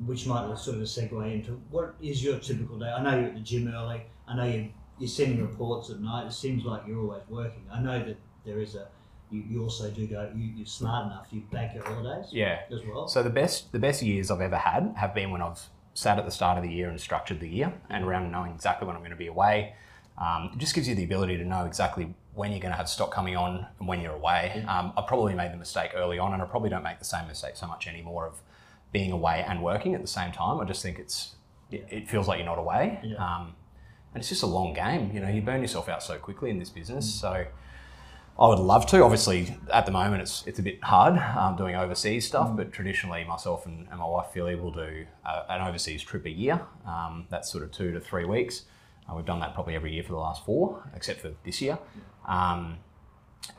which 0.05 0.25
might 0.25 0.57
sort 0.57 0.77
of 0.77 0.83
segue 0.83 1.33
into 1.33 1.51
what 1.69 1.95
is 2.01 2.23
your 2.23 2.39
typical 2.39 2.79
day? 2.79 2.87
I 2.89 3.03
know 3.03 3.17
you're 3.19 3.27
at 3.29 3.35
the 3.35 3.41
gym 3.41 3.67
early. 3.67 4.01
I 4.27 4.35
know 4.35 4.45
you 4.45 4.69
you're 4.97 5.09
sending 5.09 5.41
reports 5.41 5.89
at 5.89 5.99
night. 5.99 6.27
It 6.27 6.33
seems 6.33 6.63
like 6.63 6.83
you're 6.87 6.99
always 6.99 7.23
working. 7.27 7.65
I 7.71 7.81
know 7.81 8.03
that 8.05 8.17
there 8.45 8.59
is 8.59 8.75
a. 8.75 8.87
You, 9.31 9.43
you 9.47 9.63
also 9.63 9.89
do 9.89 10.05
go. 10.07 10.29
You, 10.35 10.43
you're 10.57 10.65
smart 10.65 11.07
enough. 11.07 11.27
You 11.31 11.41
bank 11.51 11.73
your 11.73 11.83
holidays 11.83 12.27
Yeah. 12.31 12.59
as 12.71 12.81
well. 12.85 13.07
So 13.07 13.23
the 13.23 13.29
best 13.29 13.71
the 13.71 13.79
best 13.79 14.01
years 14.03 14.29
I've 14.29 14.41
ever 14.41 14.57
had 14.57 14.93
have 14.97 15.15
been 15.15 15.31
when 15.31 15.41
I've 15.41 15.69
sat 15.93 16.17
at 16.17 16.25
the 16.25 16.31
start 16.31 16.57
of 16.57 16.63
the 16.63 16.71
year 16.71 16.89
and 16.89 16.99
structured 16.99 17.39
the 17.39 17.49
year 17.49 17.73
and 17.89 18.05
around 18.05 18.31
knowing 18.31 18.53
exactly 18.53 18.87
when 18.87 18.95
I'm 18.95 19.01
going 19.01 19.11
to 19.11 19.17
be 19.17 19.27
away. 19.27 19.75
Um, 20.17 20.51
it 20.53 20.59
just 20.59 20.75
gives 20.75 20.87
you 20.87 20.95
the 20.95 21.03
ability 21.03 21.37
to 21.37 21.45
know 21.45 21.65
exactly 21.65 22.13
when 22.33 22.51
you're 22.51 22.59
going 22.59 22.71
to 22.71 22.77
have 22.77 22.87
stock 22.87 23.11
coming 23.11 23.35
on 23.35 23.65
and 23.79 23.87
when 23.87 24.01
you're 24.01 24.13
away. 24.13 24.63
Um, 24.67 24.93
I 24.95 25.03
probably 25.07 25.33
made 25.33 25.51
the 25.51 25.57
mistake 25.57 25.91
early 25.95 26.19
on, 26.19 26.33
and 26.33 26.41
I 26.41 26.45
probably 26.45 26.69
don't 26.69 26.83
make 26.83 26.99
the 26.99 27.05
same 27.05 27.27
mistake 27.27 27.55
so 27.55 27.67
much 27.67 27.87
anymore 27.87 28.27
of 28.27 28.35
being 28.91 29.11
away 29.11 29.43
and 29.47 29.63
working 29.63 29.95
at 29.95 30.01
the 30.01 30.07
same 30.07 30.31
time. 30.31 30.59
I 30.59 30.65
just 30.65 30.81
think 30.81 30.99
it's 30.99 31.35
it, 31.71 31.85
it 31.89 32.09
feels 32.09 32.27
like 32.27 32.37
you're 32.37 32.45
not 32.45 32.59
away. 32.59 32.99
Yeah. 33.03 33.15
Um, 33.15 33.55
and 34.13 34.21
it's 34.21 34.29
just 34.29 34.43
a 34.43 34.47
long 34.47 34.73
game. 34.73 35.11
You 35.13 35.21
know, 35.21 35.29
you 35.29 35.41
burn 35.41 35.61
yourself 35.61 35.87
out 35.87 36.03
so 36.03 36.17
quickly 36.17 36.49
in 36.49 36.59
this 36.59 36.69
business. 36.69 37.11
So 37.11 37.45
I 38.39 38.47
would 38.47 38.59
love 38.59 38.85
to. 38.87 39.03
Obviously, 39.03 39.55
at 39.71 39.85
the 39.85 39.91
moment, 39.91 40.21
it's 40.21 40.45
it's 40.47 40.59
a 40.59 40.63
bit 40.63 40.83
hard 40.83 41.17
um, 41.37 41.55
doing 41.55 41.75
overseas 41.75 42.25
stuff. 42.27 42.55
But 42.55 42.71
traditionally, 42.71 43.23
myself 43.23 43.65
and, 43.65 43.87
and 43.89 43.99
my 43.99 44.05
wife 44.05 44.27
Philly 44.33 44.55
will 44.55 44.71
do 44.71 45.05
uh, 45.25 45.43
an 45.49 45.61
overseas 45.61 46.01
trip 46.01 46.25
a 46.25 46.29
year. 46.29 46.61
Um, 46.85 47.27
that's 47.29 47.51
sort 47.51 47.63
of 47.63 47.71
two 47.71 47.91
to 47.91 47.99
three 47.99 48.25
weeks. 48.25 48.63
Uh, 49.09 49.15
we've 49.15 49.25
done 49.25 49.39
that 49.41 49.53
probably 49.53 49.75
every 49.75 49.93
year 49.93 50.03
for 50.03 50.13
the 50.13 50.17
last 50.17 50.45
four, 50.45 50.89
except 50.95 51.21
for 51.21 51.31
this 51.43 51.61
year. 51.61 51.77
Um, 52.25 52.77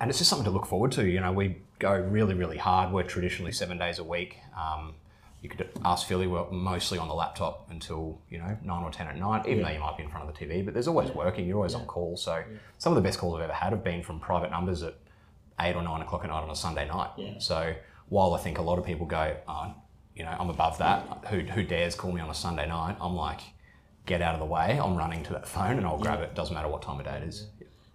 and 0.01 0.11
it's 0.11 0.19
just 0.19 0.31
something 0.31 0.45
to 0.45 0.51
look 0.51 0.67
forward 0.67 0.93
to. 0.93 1.07
You 1.07 1.21
know, 1.21 1.33
we 1.33 1.59
go 1.79 1.93
really, 1.93 2.35
really 2.35 2.59
hard. 2.59 2.93
We're 2.93 3.03
traditionally 3.03 3.53
seven 3.53 3.79
days 3.79 3.99
a 3.99 4.05
week. 4.05 4.39
Um, 4.57 4.95
you 5.43 5.49
could 5.49 5.69
ask 5.85 6.07
Philly, 6.07 6.29
we're 6.29 6.49
mostly 6.51 6.99
on 6.99 7.09
the 7.09 7.15
laptop 7.15 7.69
until, 7.71 8.21
you 8.31 8.39
know, 8.39 8.57
nine 8.63 8.85
or 8.85 8.91
10 8.91 9.09
at 9.09 9.17
night, 9.17 9.47
even 9.49 9.65
though 9.65 9.71
you 9.71 9.81
might 9.81 9.97
be 9.97 10.05
in 10.05 10.09
front 10.09 10.29
of 10.29 10.35
the 10.35 10.47
TV, 10.47 10.65
but 10.65 10.73
there's 10.73 10.87
always 10.87 11.11
working, 11.11 11.47
you're 11.47 11.57
always 11.57 11.75
on 11.75 11.85
call. 11.87 12.17
So 12.17 12.45
some 12.79 12.93
of 12.93 12.97
the 12.97 13.07
best 13.07 13.19
calls 13.19 13.35
I've 13.37 13.43
ever 13.43 13.53
had 13.53 13.73
have 13.73 13.83
been 13.83 14.05
from 14.05 14.21
private 14.21 14.53
numbers 14.53 14.85
at 14.85 14.95
eight 15.61 15.75
or 15.75 15.83
nine 15.83 16.01
o'clock 16.01 16.23
at 16.23 16.31
night 16.31 16.43
on 16.43 16.51
a 16.51 16.55
Sunday 16.55 16.87
night. 16.87 17.11
Yeah. 17.17 17.39
So 17.39 17.75
while 18.09 18.35
I 18.35 18.39
think 18.39 18.59
a 18.59 18.63
lot 18.63 18.79
of 18.79 18.87
people 18.87 19.05
go, 19.05 19.37
oh, 19.49 19.75
you 20.15 20.23
know, 20.23 20.37
I'm 20.39 20.49
above 20.49 20.79
that, 20.79 21.25
who, 21.29 21.41
who 21.41 21.65
dares 21.65 21.97
call 21.97 22.13
me 22.13 22.21
on 22.21 22.31
a 22.31 22.35
Sunday 22.35 22.69
night? 22.69 22.97
I'm 23.01 23.17
like, 23.17 23.41
get 24.07 24.23
out 24.23 24.35
of 24.35 24.41
the 24.41 24.47
way. 24.47 24.79
I'm 24.81 24.97
running 24.97 25.25
to 25.25 25.33
that 25.33 25.49
phone 25.49 25.77
and 25.77 25.85
I'll 25.85 25.99
grab 25.99 26.21
it. 26.21 26.37
Doesn't 26.37 26.55
matter 26.55 26.69
what 26.69 26.83
time 26.83 27.01
of 27.01 27.07
day 27.07 27.17
it 27.17 27.25
is. 27.25 27.49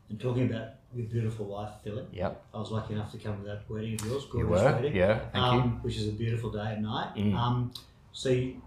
And 0.10 0.20
talking 0.20 0.50
about 0.50 0.70
your 0.94 1.06
beautiful 1.08 1.46
wife, 1.46 1.72
Philip. 1.84 2.10
Yep. 2.12 2.46
I 2.54 2.58
was 2.58 2.72
lucky 2.72 2.94
enough 2.94 3.12
to 3.12 3.18
come 3.18 3.38
to 3.40 3.46
that 3.46 3.70
wedding 3.70 3.96
of 3.96 4.06
yours. 4.06 4.24
You 4.34 4.44
gorgeous 4.44 4.64
were? 4.64 4.72
wedding. 4.74 4.96
Yeah. 4.96 5.20
Thank 5.20 5.36
you. 5.36 5.42
um, 5.42 5.80
which 5.82 5.98
is 5.98 6.08
a 6.08 6.12
beautiful 6.12 6.50
day 6.50 6.74
and 6.74 6.84
night. 6.84 7.16
Mm. 7.16 7.36
Um, 7.36 7.74
so 8.12 8.30
you, 8.30 8.62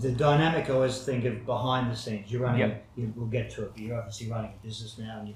the 0.00 0.10
dynamic 0.12 0.68
I 0.68 0.72
always 0.72 1.02
think 1.04 1.24
of 1.24 1.44
behind 1.46 1.90
the 1.90 1.96
scenes. 1.96 2.30
You're 2.30 2.42
running. 2.42 2.60
Yep. 2.60 2.86
You, 2.96 3.12
we'll 3.16 3.26
get 3.26 3.50
to 3.50 3.64
it, 3.64 3.72
but 3.74 3.82
you're 3.82 3.98
obviously 3.98 4.30
running 4.30 4.52
a 4.62 4.66
business 4.66 4.98
now, 4.98 5.18
and 5.20 5.28
you, 5.28 5.34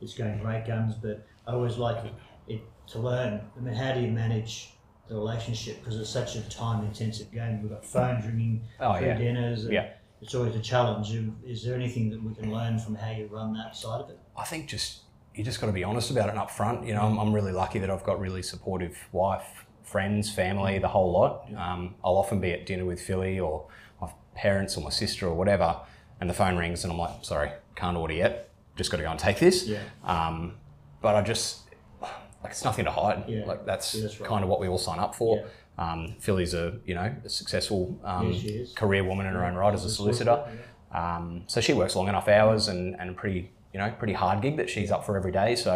it's 0.00 0.14
going 0.14 0.38
great 0.38 0.66
guns. 0.66 0.94
But 0.94 1.26
I 1.46 1.52
always 1.52 1.76
like 1.76 2.04
it, 2.04 2.12
it 2.46 2.60
to 2.88 2.98
learn. 2.98 3.40
I 3.56 3.60
mean, 3.60 3.74
how 3.74 3.92
do 3.92 4.00
you 4.00 4.08
manage 4.10 4.70
the 5.08 5.14
relationship? 5.14 5.80
Because 5.80 5.98
it's 5.98 6.10
such 6.10 6.36
a 6.36 6.48
time-intensive 6.48 7.32
game. 7.32 7.62
We've 7.62 7.70
got 7.70 7.84
phones 7.84 8.24
ringing, 8.26 8.62
oh, 8.80 8.98
yeah. 8.98 9.16
dinners, 9.16 9.64
And 9.64 9.72
Yeah. 9.74 9.88
It's 10.22 10.34
always 10.36 10.54
a 10.54 10.60
challenge. 10.60 11.12
Is 11.44 11.64
there 11.64 11.74
anything 11.74 12.08
that 12.10 12.22
we 12.22 12.32
can 12.34 12.52
learn 12.52 12.78
from 12.78 12.94
how 12.94 13.10
you 13.10 13.26
run 13.26 13.52
that 13.54 13.76
side 13.76 14.00
of 14.00 14.08
it? 14.08 14.18
I 14.36 14.44
think 14.44 14.68
just 14.68 15.00
you 15.34 15.42
just 15.42 15.60
got 15.60 15.66
to 15.66 15.72
be 15.72 15.82
honest 15.82 16.10
about 16.10 16.28
it 16.28 16.36
up 16.36 16.50
front. 16.50 16.86
You 16.86 16.94
know, 16.94 17.02
I'm, 17.02 17.18
I'm 17.18 17.32
really 17.32 17.52
lucky 17.52 17.80
that 17.80 17.90
I've 17.90 18.04
got 18.04 18.20
really 18.20 18.42
supportive 18.42 18.96
wife, 19.10 19.66
friends, 19.82 20.30
family, 20.30 20.78
the 20.78 20.88
whole 20.88 21.10
lot. 21.10 21.48
Um, 21.56 21.96
I'll 22.04 22.16
often 22.16 22.40
be 22.40 22.52
at 22.52 22.66
dinner 22.66 22.84
with 22.84 23.00
Philly 23.00 23.40
or 23.40 23.66
my 24.00 24.10
parents 24.36 24.76
or 24.76 24.84
my 24.84 24.90
sister 24.90 25.26
or 25.26 25.34
whatever, 25.34 25.76
and 26.20 26.30
the 26.30 26.34
phone 26.34 26.56
rings 26.56 26.84
and 26.84 26.92
I'm 26.92 26.98
like, 26.98 27.24
sorry, 27.24 27.50
can't 27.74 27.96
order 27.96 28.14
yet. 28.14 28.50
Just 28.76 28.90
got 28.92 28.98
to 28.98 29.02
go 29.02 29.10
and 29.10 29.18
take 29.18 29.38
this. 29.40 29.66
Yeah. 29.66 29.80
Um, 30.04 30.54
but 31.00 31.16
I 31.16 31.22
just, 31.22 31.62
like 32.00 32.52
it's 32.52 32.62
nothing 32.64 32.84
to 32.84 32.90
hide. 32.92 33.24
Yeah. 33.26 33.44
Like 33.44 33.66
that's, 33.66 33.94
Yeah, 33.94 34.02
that's 34.02 34.20
right. 34.20 34.28
kind 34.28 34.44
of 34.44 34.50
what 34.50 34.60
we 34.60 34.68
all 34.68 34.78
sign 34.78 35.00
up 35.00 35.14
for. 35.16 35.38
Yeah. 35.38 35.44
Um, 35.78 36.14
Philly's 36.20 36.54
a 36.54 36.78
you 36.84 36.94
know 36.94 37.14
a 37.24 37.28
successful 37.28 37.98
um, 38.04 38.32
Yeah, 38.32 38.64
career 38.76 39.04
woman 39.04 39.26
in 39.26 39.32
her 39.32 39.44
own 39.44 39.54
right 39.54 39.72
as 39.74 39.84
a 39.84 39.90
solicitor. 39.90 40.44
Um, 40.92 41.44
so 41.46 41.60
she 41.60 41.72
works 41.72 41.96
long 41.96 42.08
enough 42.08 42.28
hours 42.28 42.68
and, 42.68 42.94
and 43.00 43.10
a 43.10 43.12
pretty, 43.14 43.50
you 43.72 43.80
know, 43.80 43.90
pretty 43.98 44.12
hard 44.12 44.42
gig 44.42 44.58
that 44.58 44.68
she's 44.68 44.90
up 44.90 45.06
for 45.06 45.16
every 45.16 45.32
day. 45.32 45.56
So 45.56 45.72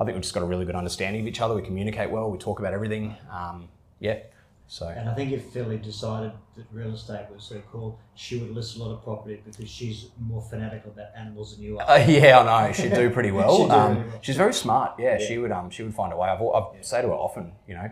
I 0.00 0.04
think 0.04 0.14
we've 0.14 0.22
just 0.22 0.32
got 0.32 0.42
a 0.42 0.46
really 0.46 0.64
good 0.64 0.74
understanding 0.74 1.20
of 1.20 1.26
each 1.28 1.40
other. 1.42 1.54
We 1.54 1.62
communicate 1.62 2.10
well. 2.10 2.30
We 2.30 2.38
talk 2.38 2.58
about 2.60 2.72
everything. 2.72 3.14
Um, 3.30 3.68
yeah. 4.00 4.20
So 4.66 4.88
And 4.88 5.10
I 5.10 5.14
think 5.14 5.30
if 5.32 5.44
Philly 5.50 5.76
decided 5.76 6.32
that 6.56 6.64
real 6.72 6.94
estate 6.94 7.26
was 7.30 7.46
her 7.50 7.60
call, 7.70 7.98
she 8.14 8.38
would 8.38 8.52
list 8.54 8.76
a 8.78 8.82
lot 8.82 8.94
of 8.94 9.04
property 9.04 9.42
because 9.44 9.68
she's 9.68 10.06
more 10.18 10.40
fanatical 10.40 10.90
about 10.92 11.08
animals 11.14 11.54
than 11.54 11.62
you 11.66 11.78
are. 11.78 11.90
uh, 11.90 11.96
yeah, 11.98 12.38
I 12.40 12.66
know 12.66 12.72
she'd 12.72 12.94
do 12.94 13.10
pretty 13.10 13.30
well. 13.40 13.66
Do 13.66 13.70
um, 13.70 13.96
really 13.98 14.08
well. 14.08 14.18
She's 14.22 14.36
very 14.38 14.54
smart. 14.54 14.94
Yeah, 14.98 15.18
Yeah. 15.18 15.26
she 15.26 15.36
would. 15.36 15.52
Um, 15.52 15.68
she 15.68 15.82
would 15.82 15.94
find 15.94 16.14
a 16.14 16.16
way. 16.16 16.30
I've, 16.30 16.40
al- 16.40 16.74
I 16.78 16.80
say 16.82 17.02
to 17.02 17.08
her 17.08 17.12
often, 17.12 17.52
you 17.68 17.74
know, 17.74 17.90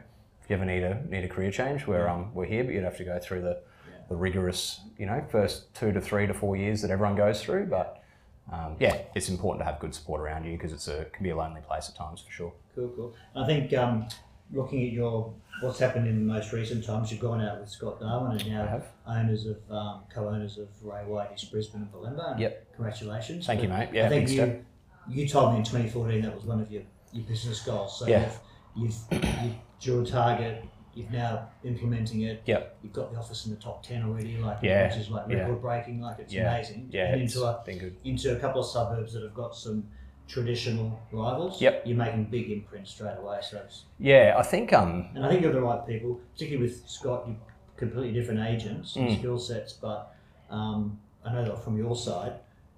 you 0.52 0.56
ever 0.56 0.64
need 0.66 0.82
a 0.82 1.02
need 1.09 1.25
a 1.25 1.28
career 1.28 1.50
change, 1.50 1.87
we're 1.87 2.06
um 2.06 2.32
we're 2.35 2.44
here, 2.44 2.62
but 2.62 2.75
you'd 2.75 2.85
have 2.85 2.99
to 2.99 3.04
go 3.04 3.18
through 3.18 3.40
the 3.42 3.61
the 4.09 4.14
rigorous, 4.14 4.80
you 4.99 5.06
know, 5.06 5.25
first 5.30 5.75
two 5.75 5.92
to 5.92 6.00
three 6.00 6.26
to 6.26 6.35
four 6.35 6.56
years 6.56 6.82
that 6.82 6.90
everyone 6.90 7.16
goes 7.16 7.42
through. 7.42 7.66
But 7.66 8.02
um, 8.52 8.76
yeah, 8.78 8.99
it's 9.14 9.28
important 9.28 9.61
to 9.61 9.64
have 9.64 9.80
good 9.80 9.94
support 9.94 10.21
around 10.21 10.44
you 10.44 10.52
because 10.52 10.73
it's 10.73 10.88
a 10.88 11.06
can 11.12 11.25
be 11.25 11.30
a 11.30 11.37
lonely 11.37 11.62
place 11.62 11.88
at 11.88 11.97
times 11.97 12.21
for 12.21 12.30
sure. 12.30 12.52
Cool, 12.75 12.88
cool. 12.94 13.14
I 13.35 13.47
think 13.47 13.73
um, 13.73 14.06
looking 14.52 14.87
at 14.87 14.92
your 14.92 15.32
what's 15.62 15.78
happened 15.78 16.06
in 16.06 16.26
the 16.26 16.32
most 16.32 16.52
recent 16.52 16.85
times, 16.85 17.11
you've 17.11 17.21
gone 17.21 17.40
out 17.40 17.61
with 17.61 17.71
Scott 17.71 18.00
Darwin 18.00 18.38
and 18.38 18.50
now 18.50 18.82
owners 19.06 19.47
of 19.47 19.59
um, 19.71 20.00
co-owners 20.12 20.59
of 20.59 20.68
Ray 20.82 21.04
White, 21.06 21.30
East 21.35 21.50
Brisbane 21.50 21.82
and 21.82 21.92
Bulimba. 21.92 22.32
and 22.32 22.40
Yep. 22.40 22.75
Congratulations. 22.75 23.47
Thank 23.47 23.62
you, 23.62 23.68
mate. 23.68 23.88
Yeah, 23.92 24.06
I 24.06 24.09
think 24.11 24.28
you 24.28 24.35
step. 24.35 24.64
you 25.09 25.28
told 25.28 25.52
me 25.52 25.59
in 25.59 25.64
2014 25.64 26.21
that 26.23 26.35
was 26.35 26.44
one 26.44 26.61
of 26.61 26.71
your, 26.71 26.82
your 27.12 27.25
business 27.25 27.62
goals. 27.62 27.99
So 27.99 28.06
Yeah. 28.06 28.30
You've 28.76 28.94
you've 29.10 29.24
you 29.44 29.54
drew 29.80 30.02
a 30.02 30.06
target. 30.06 30.64
You've 30.94 31.10
now 31.10 31.48
implementing 31.64 32.22
it. 32.22 32.42
Yep. 32.44 32.76
You've 32.82 32.92
got 32.92 33.12
the 33.12 33.18
office 33.18 33.46
in 33.46 33.54
the 33.54 33.60
top 33.60 33.82
ten 33.82 34.02
already, 34.02 34.36
like 34.36 34.58
Yeah, 34.62 34.88
which 34.88 34.98
is 34.98 35.08
like 35.08 35.24
yeah. 35.28 35.36
record 35.38 35.62
breaking. 35.62 36.00
Like 36.02 36.18
it's 36.18 36.32
Yeah, 36.32 36.52
amazing. 36.54 36.88
Yeah, 36.92 37.12
and 37.12 37.22
into 37.22 37.42
a 37.44 37.62
into 38.04 38.36
a 38.36 38.38
couple 38.38 38.60
of 38.60 38.66
suburbs 38.66 39.14
that 39.14 39.22
have 39.22 39.34
got 39.34 39.56
some 39.56 39.84
traditional 40.28 41.00
rivals. 41.10 41.60
Yep. 41.60 41.82
You're 41.86 41.96
making 41.96 42.26
big 42.26 42.50
imprints 42.50 42.90
straight 42.90 43.16
away. 43.18 43.38
So 43.42 43.58
it's, 43.64 43.84
Yeah, 43.98 44.34
I 44.38 44.42
think 44.42 44.72
um 44.72 45.08
and 45.14 45.24
I 45.24 45.30
think 45.30 45.42
you're 45.42 45.52
the 45.52 45.60
right 45.62 45.84
people, 45.86 46.20
particularly 46.34 46.68
with 46.68 46.86
Scott. 46.88 47.24
You're 47.26 47.36
completely 47.76 48.12
different 48.12 48.40
agents 48.40 48.96
and 48.96 49.08
Mm. 49.08 49.18
skill 49.18 49.38
sets, 49.38 49.72
but 49.72 50.14
um, 50.50 50.98
I 51.24 51.32
know 51.32 51.44
that 51.44 51.64
from 51.64 51.76
your 51.78 51.96
side, 51.96 52.34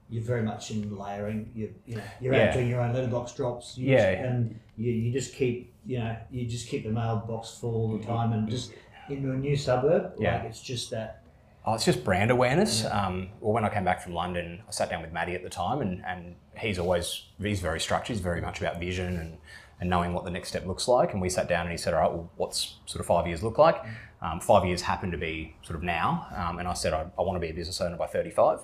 you're 0.08 0.22
very 0.22 0.42
much 0.42 0.70
in 0.70 0.96
layering. 0.96 1.50
You 1.54 1.74
you 1.86 1.96
know 1.96 2.02
you're 2.20 2.34
Yeah. 2.34 2.44
out 2.48 2.54
doing 2.54 2.68
your 2.68 2.80
own 2.80 2.94
letterbox 2.94 3.32
drops. 3.34 3.76
You 3.76 3.90
Yeah. 3.90 4.14
just- 4.14 4.24
and 4.30 4.60
you, 4.76 4.92
you 4.92 5.12
just 5.12 5.34
keep 5.34 5.73
you 5.86 5.98
know 5.98 6.16
you 6.30 6.46
just 6.46 6.68
keep 6.68 6.84
the 6.84 6.90
mailbox 6.90 7.58
full 7.58 7.74
all 7.74 7.96
the 7.96 8.04
time, 8.04 8.32
and 8.32 8.48
just 8.48 8.72
into 9.08 9.32
a 9.32 9.36
new 9.36 9.56
suburb. 9.56 10.12
Yeah. 10.18 10.36
Like 10.36 10.44
it's 10.44 10.62
just 10.62 10.90
that. 10.90 11.22
Oh, 11.66 11.74
it's 11.74 11.84
just 11.84 12.04
brand 12.04 12.30
awareness. 12.30 12.84
Um, 12.84 13.30
well, 13.40 13.54
when 13.54 13.64
I 13.64 13.70
came 13.70 13.84
back 13.84 14.02
from 14.02 14.12
London, 14.12 14.62
I 14.68 14.70
sat 14.70 14.90
down 14.90 15.00
with 15.00 15.12
Maddie 15.12 15.34
at 15.34 15.42
the 15.42 15.48
time, 15.48 15.80
and, 15.80 16.04
and 16.04 16.34
he's 16.56 16.78
always 16.78 17.22
he's 17.40 17.60
very 17.60 17.80
structured. 17.80 18.16
He's 18.16 18.22
very 18.22 18.40
much 18.40 18.60
about 18.60 18.78
vision 18.78 19.16
and, 19.16 19.38
and 19.80 19.88
knowing 19.88 20.12
what 20.12 20.24
the 20.24 20.30
next 20.30 20.48
step 20.48 20.66
looks 20.66 20.88
like. 20.88 21.12
And 21.12 21.22
we 21.22 21.30
sat 21.30 21.48
down 21.48 21.62
and 21.62 21.70
he 21.70 21.78
said, 21.78 21.94
"All 21.94 22.00
right, 22.00 22.10
well, 22.10 22.30
what's 22.36 22.76
sort 22.86 23.00
of 23.00 23.06
five 23.06 23.26
years 23.26 23.42
look 23.42 23.58
like?" 23.58 23.82
Um, 24.20 24.40
five 24.40 24.64
years 24.64 24.82
happened 24.82 25.12
to 25.12 25.18
be 25.18 25.54
sort 25.62 25.76
of 25.76 25.82
now, 25.82 26.26
um, 26.36 26.58
and 26.58 26.68
I 26.68 26.74
said, 26.74 26.92
"I, 26.92 27.06
I 27.18 27.22
want 27.22 27.36
to 27.36 27.40
be 27.40 27.50
a 27.50 27.54
business 27.54 27.80
owner 27.80 27.96
by 27.96 28.06
35, 28.06 28.60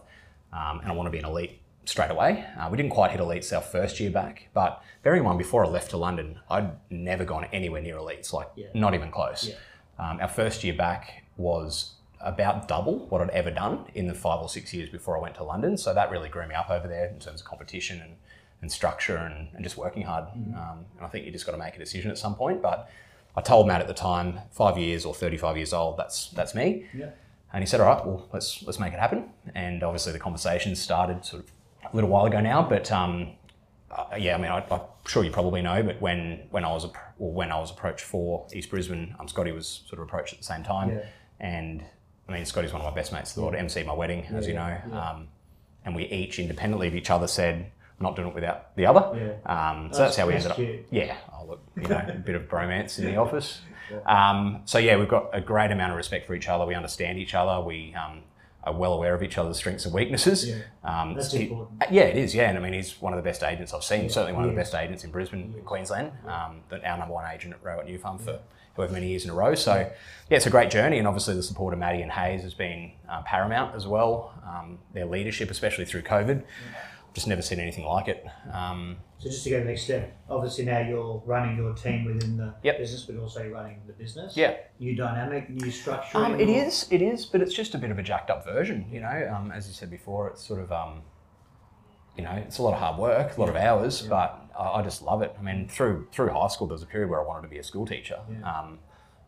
um, 0.53 0.81
and 0.81 0.91
I 0.91 0.93
want 0.93 1.07
to 1.07 1.11
be 1.11 1.19
an 1.19 1.27
elite." 1.27 1.60
Straight 1.87 2.10
away, 2.10 2.44
uh, 2.58 2.68
we 2.70 2.76
didn't 2.76 2.92
quite 2.92 3.10
hit 3.10 3.20
elites 3.20 3.54
our 3.54 3.62
first 3.62 3.99
year 4.00 4.10
back, 4.10 4.49
but 4.54 4.82
bearing 5.02 5.20
in 5.20 5.25
mind 5.25 5.38
before 5.38 5.64
I 5.64 5.68
left 5.68 5.90
to 5.90 5.96
London, 5.96 6.38
I'd 6.49 6.70
never 6.90 7.25
gone 7.25 7.46
anywhere 7.52 7.80
near 7.82 7.96
elites, 7.96 8.32
like 8.32 8.49
Yeah. 8.54 8.66
not 8.75 8.94
even 8.94 9.10
close. 9.10 9.49
Yeah. 9.49 9.54
Um, 9.99 10.20
our 10.20 10.28
first 10.28 10.62
year 10.62 10.75
back 10.75 11.25
was 11.37 11.94
about 12.20 12.68
double 12.68 13.06
what 13.08 13.20
I'd 13.22 13.30
ever 13.30 13.50
done 13.50 13.87
in 13.94 14.06
the 14.06 14.14
five 14.14 14.40
or 14.40 14.49
six 14.49 14.72
years 14.75 14.88
before 14.90 15.16
I 15.16 15.20
went 15.20 15.34
to 15.37 15.42
London. 15.44 15.76
So 15.78 15.92
that 15.94 16.10
really 16.10 16.28
grew 16.28 16.46
me 16.46 16.54
up 16.54 16.70
over 16.70 16.87
there 16.87 17.06
in 17.06 17.18
terms 17.18 17.40
of 17.40 17.46
competition 17.46 18.00
and, 18.02 18.16
and 18.60 18.70
structure 18.70 19.16
and, 19.16 19.49
and 19.54 19.64
just 19.64 19.76
working 19.78 20.02
hard. 20.02 20.25
Um, 20.34 20.84
and 20.96 21.06
I 21.06 21.08
think 21.08 21.25
you 21.25 21.32
just 21.32 21.46
got 21.46 21.52
to 21.52 21.58
make 21.58 21.75
a 21.76 21.78
decision 21.78 22.10
at 22.10 22.18
some 22.18 22.34
point. 22.34 22.60
But 22.62 22.88
I 23.34 23.40
told 23.40 23.66
Matt 23.66 23.80
at 23.80 23.88
the 23.88 23.94
time, 23.94 24.40
five 24.50 24.76
years 24.76 25.04
or 25.06 25.14
35 25.14 25.56
years 25.56 25.72
old, 25.72 25.96
that's 25.96 26.28
that's 26.30 26.54
me. 26.54 26.87
Yeah. 26.92 27.10
And 27.52 27.62
he 27.62 27.66
said, 27.66 27.80
"All 27.80 27.87
right, 27.87 28.06
well, 28.06 28.28
let's 28.32 28.62
let's 28.64 28.78
make 28.78 28.92
it 28.92 29.00
happen." 29.00 29.30
And 29.54 29.82
obviously, 29.82 30.12
the 30.12 30.18
conversation 30.20 30.76
started 30.76 31.25
sort 31.25 31.42
of 31.44 31.50
a 31.84 31.94
little 31.94 32.10
while 32.10 32.26
ago 32.26 32.40
now. 32.40 32.62
But 32.62 32.90
um, 32.92 33.30
uh, 33.90 34.16
yeah, 34.18 34.34
I 34.34 34.38
mean, 34.38 34.50
I, 34.50 34.64
I'm 34.70 34.80
sure 35.06 35.25
you 35.25 35.30
probably 35.30 35.62
know, 35.62 35.82
but 35.82 36.00
when 36.00 36.46
when 36.50 36.64
I 36.64 36.68
was 36.72 36.87
or 37.18 37.32
when 37.32 37.50
I 37.52 37.58
was 37.58 37.70
approached 37.70 38.04
for 38.04 38.46
East 38.52 38.70
Brisbane, 38.70 39.14
um, 39.18 39.28
Scotty 39.28 39.52
was 39.52 39.82
sort 39.88 40.00
of 40.00 40.06
approached 40.08 40.32
at 40.32 40.38
the 40.38 40.44
same 40.44 40.62
time, 40.62 40.90
Yeah. 40.90 41.02
and 41.40 41.82
I 42.28 42.32
mean, 42.32 42.44
Scotty's 42.46 42.72
one 42.72 42.80
of 42.82 42.92
my 42.92 42.94
best 42.94 43.12
mates 43.12 43.34
in 43.37 43.40
the 43.40 43.44
world. 43.44 43.56
MC 43.56 43.82
my 43.82 43.92
wedding, 43.94 44.25
as 44.26 44.46
you 44.46 44.54
know, 44.54 44.66
Yeah, 44.68 44.82
yeah. 44.88 45.10
Um, 45.10 45.28
and 45.84 45.94
we 45.96 46.04
each 46.06 46.38
independently 46.38 46.87
of 46.88 46.94
each 46.94 47.10
other 47.10 47.26
said, 47.26 47.56
"I'm 47.56 48.04
not 48.04 48.16
doing 48.16 48.28
it 48.28 48.34
without 48.34 48.76
the 48.76 48.87
other." 48.87 49.37
Yeah. 49.46 49.70
Um, 49.70 49.90
so 49.92 50.00
that's, 50.00 50.16
how 50.16 50.26
we 50.26 50.34
that's 50.34 50.46
ended 50.46 50.80
up. 50.80 50.87
Yeah, 50.90 51.16
oh, 51.34 51.46
look, 51.46 51.62
you 51.76 51.88
know, 51.88 52.04
a 52.08 52.12
bit 52.18 52.34
of 52.37 52.42
bromance 52.49 52.99
in 52.99 53.06
the 53.06 53.16
office. 53.25 53.60
Um, 54.06 54.62
so 54.66 54.78
yeah, 54.78 54.96
we've 54.96 55.08
got 55.08 55.30
a 55.32 55.40
great 55.40 55.72
amount 55.72 55.90
of 55.90 55.96
respect 55.96 56.26
for 56.26 56.34
each 56.34 56.49
other. 56.49 56.64
We 56.64 56.75
understand 56.76 57.18
each 57.18 57.34
other. 57.34 57.60
We 57.66 57.92
um, 57.94 58.22
are 58.64 58.75
well 58.75 58.93
aware 58.93 59.14
of 59.14 59.23
each 59.23 59.38
other's 59.38 59.57
strengths 59.57 59.85
and 59.87 59.95
weaknesses. 59.95 60.49
Yeah. 60.49 60.57
Um, 60.85 61.14
That's 61.14 61.33
he- 61.33 61.45
important. 61.49 61.83
yeah, 61.90 62.02
it 62.02 62.17
is. 62.17 62.35
Yeah, 62.35 62.49
and 62.50 62.59
I 62.59 62.61
mean, 62.61 62.73
he's 62.75 63.00
one 63.00 63.12
of 63.12 63.17
the 63.17 63.23
best 63.23 63.43
agents 63.43 63.73
I've 63.73 63.85
seen. 63.85 64.09
Certainly 64.11 64.35
one 64.35 64.45
of 64.45 64.49
the 64.50 64.52
he 64.55 64.57
best 64.57 64.75
agents 64.75 65.02
in 65.05 65.11
Brisbane, 65.11 65.55
Queensland. 65.64 66.12
Um, 66.26 66.61
our 66.85 66.99
number 66.99 67.14
one 67.14 67.25
agent 67.33 67.55
at 67.55 67.64
Ray 67.64 67.75
White 67.75 67.87
New 67.87 67.99
Farm 67.99 68.19
for 68.19 68.38
however 68.76 68.93
many 68.93 69.09
years 69.09 69.25
in 69.25 69.31
a 69.31 69.35
row. 69.35 69.55
So 69.55 69.75
yeah, 70.29 70.37
it's 70.37 70.47
a 70.47 70.50
great 70.50 70.71
journey, 70.71 70.99
and 70.99 71.07
obviously 71.09 71.35
the 71.35 71.43
support 71.43 71.73
of 71.73 71.81
Maddie 71.81 72.02
and 72.02 72.12
Hayes 72.12 72.43
has 72.43 72.55
been 72.55 72.93
uh, 73.09 73.23
paramount 73.23 73.75
as 73.75 73.87
well. 73.87 74.35
Um, 74.47 74.79
their 74.93 75.07
leadership, 75.07 75.50
especially 75.50 75.85
through 75.87 76.02
COVID, 76.02 76.43
just 77.14 77.26
never 77.26 77.43
seen 77.43 77.59
anything 77.61 77.85
like 77.85 78.09
it. 78.09 78.25
Um, 78.52 78.99
So 79.19 79.29
just 79.29 79.43
to 79.45 79.50
go 79.50 79.59
to 79.59 79.64
the 79.64 79.71
next 79.71 79.83
step, 79.83 80.17
obviously 80.29 80.64
now 80.64 80.79
you're 80.81 81.23
running 81.26 81.57
your 81.57 81.75
team 81.75 82.05
within 82.05 82.37
the 82.37 82.55
Yep. 82.62 82.79
business, 82.79 83.02
but 83.05 83.17
also 83.17 83.43
you're 83.43 83.52
running 83.52 83.81
the 83.87 83.93
business. 83.93 84.37
yeah. 84.37 84.57
New 84.79 84.95
dynamic, 84.95 85.50
new 85.50 85.71
structure. 85.71 86.19
Um, 86.19 86.38
it 86.40 86.49
is, 86.49 86.87
it 86.90 87.02
is, 87.02 87.26
but 87.26 87.40
it's 87.43 87.52
just 87.55 87.75
a 87.75 87.79
bit 87.79 87.90
of 87.90 87.99
a 87.99 88.02
jacked 88.02 88.31
up 88.31 88.45
version, 88.45 88.87
you 88.93 89.00
know. 89.00 89.33
Um, 89.35 89.50
as 89.52 89.67
you 89.67 89.75
said 89.75 89.90
before, 89.90 90.29
it's 90.29 90.43
sort 90.47 90.61
of, 90.61 90.71
um, 90.73 91.02
you 92.17 92.23
know, 92.25 92.33
it's 92.33 92.59
a 92.59 92.62
lot 92.62 92.75
of 92.75 92.81
hard 92.81 92.99
work, 92.99 93.37
a 93.37 93.40
lot 93.40 93.49
of 93.49 93.57
hours, 93.57 94.02
but 94.02 94.40
I, 94.59 94.79
I 94.79 94.83
just 94.83 95.02
love 95.02 95.23
it. 95.23 95.35
I 95.38 95.43
mean, 95.43 95.69
through 95.69 96.07
through 96.12 96.29
high 96.31 96.49
school, 96.49 96.67
there 96.69 96.75
was 96.75 96.83
a 96.83 96.87
period 96.87 97.11
where 97.11 97.21
I 97.21 97.25
wanted 97.26 97.43
to 97.43 97.49
be 97.49 97.59
a 97.59 97.64
school 97.64 97.87
teacher, 97.87 98.21
Yeah. 98.31 98.49
um, 98.61 98.79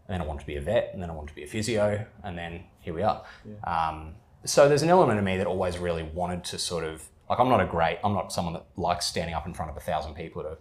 and 0.07 0.15
then 0.15 0.21
I 0.21 0.25
wanted 0.27 0.41
to 0.41 0.47
be 0.47 0.57
a 0.57 0.61
vet, 0.61 0.91
and 0.93 1.03
then 1.03 1.11
I 1.11 1.15
wanted 1.15 1.29
to 1.31 1.35
be 1.35 1.43
a 1.45 1.47
physio, 1.47 2.07
and 2.23 2.37
then 2.39 2.65
here 2.81 2.95
we 2.95 3.03
are. 3.03 3.25
Um, 3.65 4.15
so 4.45 4.69
there's 4.69 4.83
an 4.83 4.89
element 4.91 5.19
of 5.19 5.25
me 5.25 5.37
that 5.37 5.47
always 5.47 5.79
really 5.79 6.03
wanted 6.03 6.43
to 6.45 6.59
sort 6.59 6.85
of 6.85 7.09
like 7.29 7.39
I'm 7.39 7.49
not 7.49 7.61
a 7.61 7.67
great, 7.67 7.99
I'm 8.05 8.13
not 8.15 8.33
someone 8.33 8.55
that 8.55 8.65
likes 8.77 9.07
standing 9.07 9.35
up 9.35 9.47
in 9.47 9.55
front 9.55 9.71
of 9.71 9.77
a 9.77 9.81
thousand 9.81 10.15
people 10.15 10.41
at 10.43 10.47
a, 10.47 10.57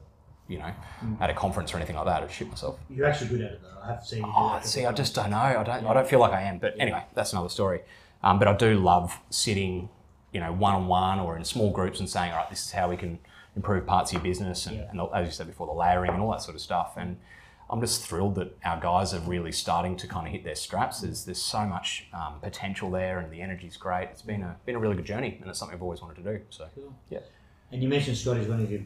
you 0.47 0.57
know, 0.59 0.71
at 1.19 1.29
a 1.29 1.33
conference 1.33 1.73
or 1.73 1.77
anything 1.77 1.95
like 1.95 2.05
that. 2.05 2.23
I'd 2.23 2.31
shoot 2.31 2.49
myself. 2.49 2.79
You're 2.89 3.07
actually 3.07 3.29
good 3.29 3.41
at 3.41 3.51
it 3.53 3.61
though. 3.61 3.81
I 3.81 3.87
have 3.87 4.05
seen 4.05 4.19
you 4.19 4.25
do 4.25 4.31
Oh, 4.35 4.53
that. 4.53 4.65
see, 4.65 4.85
I 4.85 4.91
just 4.91 5.15
don't 5.15 5.29
know. 5.31 5.37
I 5.37 5.63
don't. 5.63 5.85
I 5.85 5.93
don't 5.93 6.07
feel 6.07 6.19
like 6.19 6.33
I 6.33 6.41
am. 6.43 6.59
But 6.59 6.75
anyway, 6.79 7.03
that's 7.13 7.33
another 7.33 7.49
story. 7.49 7.81
Um, 8.23 8.37
but 8.39 8.47
I 8.47 8.53
do 8.55 8.77
love 8.79 9.17
sitting, 9.31 9.89
you 10.31 10.39
know, 10.39 10.53
one 10.53 10.75
on 10.75 10.87
one 10.87 11.19
or 11.19 11.35
in 11.37 11.43
small 11.43 11.71
groups 11.71 11.99
and 11.99 12.07
saying, 12.09 12.31
all 12.31 12.37
right, 12.37 12.49
this 12.49 12.63
is 12.65 12.71
how 12.71 12.89
we 12.89 12.95
can 12.97 13.19
improve 13.55 13.85
parts 13.85 14.11
of 14.11 14.15
your 14.15 14.23
business, 14.23 14.65
and, 14.67 14.77
Yeah. 14.77 14.87
and 14.91 15.01
as 15.13 15.25
you 15.25 15.31
said 15.31 15.47
before, 15.47 15.67
the 15.67 15.73
layering 15.73 16.11
and 16.11 16.21
all 16.21 16.31
that 16.31 16.41
sort 16.41 16.55
of 16.55 16.61
stuff. 16.61 16.93
And 16.95 17.17
I'm 17.71 17.79
just 17.79 18.05
thrilled 18.05 18.35
that 18.35 18.55
our 18.65 18.79
guys 18.81 19.13
are 19.13 19.19
really 19.21 19.51
starting 19.53 19.95
to 19.97 20.07
kind 20.07 20.27
of 20.27 20.33
hit 20.33 20.43
their 20.43 20.55
straps. 20.55 20.99
There's 21.01 21.23
there's 21.25 21.41
so 21.41 21.65
much 21.65 22.07
um, 22.13 22.39
potential 22.41 22.91
there, 22.91 23.19
and 23.19 23.31
the 23.31 23.41
energy's 23.41 23.77
great. 23.77 24.09
It's 24.11 24.21
been 24.21 24.41
a 24.43 24.57
been 24.65 24.75
a 24.75 24.79
really 24.79 24.95
good 24.95 25.05
journey, 25.05 25.37
and 25.39 25.49
it's 25.49 25.57
something 25.59 25.75
I've 25.75 25.81
always 25.81 26.01
wanted 26.01 26.21
to 26.23 26.37
do. 26.37 26.41
So 26.49 26.67
Cool. 26.75 26.93
yeah, 27.09 27.19
And 27.71 27.81
you 27.81 27.87
mentioned 27.87 28.17
Scotty's 28.17 28.47
one 28.47 28.61
of 28.61 28.69
your 28.71 28.81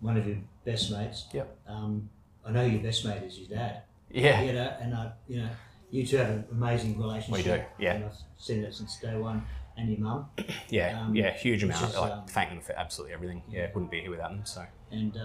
one 0.00 0.16
of 0.16 0.26
your 0.26 0.38
best 0.64 0.90
mates. 0.90 1.26
Yep. 1.32 1.54
Um, 1.68 2.08
I 2.46 2.50
know 2.52 2.64
your 2.64 2.80
best 2.82 3.04
mate 3.04 3.22
is 3.22 3.38
your 3.38 3.48
dad. 3.58 3.82
yeah, 4.10 4.40
You 4.40 4.52
know, 4.54 4.74
and 4.80 4.94
I, 4.94 5.12
you 5.28 5.42
know, 5.42 5.50
you 5.90 6.06
two 6.06 6.16
have 6.16 6.30
an 6.30 6.44
amazing 6.50 6.98
relationship. 6.98 7.44
We 7.44 7.50
do, 7.52 7.62
yeah. 7.78 7.94
And 7.96 8.04
I've 8.06 8.16
seen 8.38 8.64
it 8.64 8.72
since 8.74 8.96
day 8.98 9.16
one. 9.18 9.44
And 9.76 9.88
your 9.90 10.00
mum. 10.00 10.26
yeah, 10.68 11.00
Um, 11.00 11.14
yeah. 11.14 11.32
Huge 11.36 11.62
amount. 11.62 11.90
is, 11.90 11.96
like 11.96 12.12
um, 12.12 12.26
thank 12.26 12.50
them 12.50 12.60
for 12.60 12.72
absolutely 12.72 13.14
everything. 13.14 13.42
Yeah, 13.50 13.68
wouldn't 13.74 13.90
be 13.90 14.00
here 14.00 14.10
without 14.10 14.30
them. 14.30 14.40
So. 14.44 14.64
And 14.90 15.16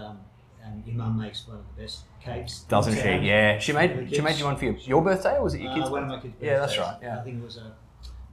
um, 0.66 0.72
and 0.72 0.86
your 0.86 0.96
mum 0.96 1.18
makes 1.18 1.46
one 1.46 1.58
of 1.58 1.64
the 1.76 1.82
best 1.82 2.04
cakes. 2.22 2.60
Doesn't 2.60 2.94
she? 2.94 3.00
town. 3.02 3.22
Yeah, 3.22 3.58
she 3.58 3.72
made 3.72 4.14
she 4.14 4.20
made 4.20 4.36
you 4.36 4.44
one 4.44 4.56
for 4.56 4.64
your, 4.66 4.74
your 4.76 5.02
birthday, 5.02 5.36
or 5.36 5.44
was 5.44 5.54
it 5.54 5.60
your 5.60 5.70
Uh, 5.70 5.74
kids' 5.76 5.90
one 5.90 6.02
of 6.02 6.08
my 6.08 6.20
kids' 6.20 6.34
Yeah, 6.40 6.58
that's 6.58 6.78
right, 6.78 6.96
yeah. 7.02 7.20
I 7.20 7.22
think 7.22 7.38
it 7.40 7.44
was 7.44 7.56
a 7.58 7.72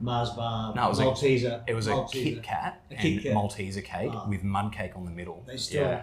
Mars 0.00 0.30
bar 0.30 0.74
No, 0.74 0.86
it 0.86 0.88
was 0.88 0.98
a- 0.98 1.04
Malteser. 1.04 1.62
It 1.66 1.74
was 1.74 1.86
a 1.86 1.92
Malteser. 1.92 2.12
Kit 2.12 2.42
Kat 2.42 2.82
A 2.90 2.92
and 2.94 3.00
Kit 3.00 3.22
Kat. 3.22 3.32
Malteser 3.34 3.84
cake 3.84 4.10
Oh. 4.12 4.28
with 4.28 4.42
mud 4.42 4.72
cake 4.72 4.92
on 4.96 5.04
the 5.04 5.10
middle. 5.10 5.42
They 5.46 5.56
still 5.56 5.82
yeah, 5.84 6.02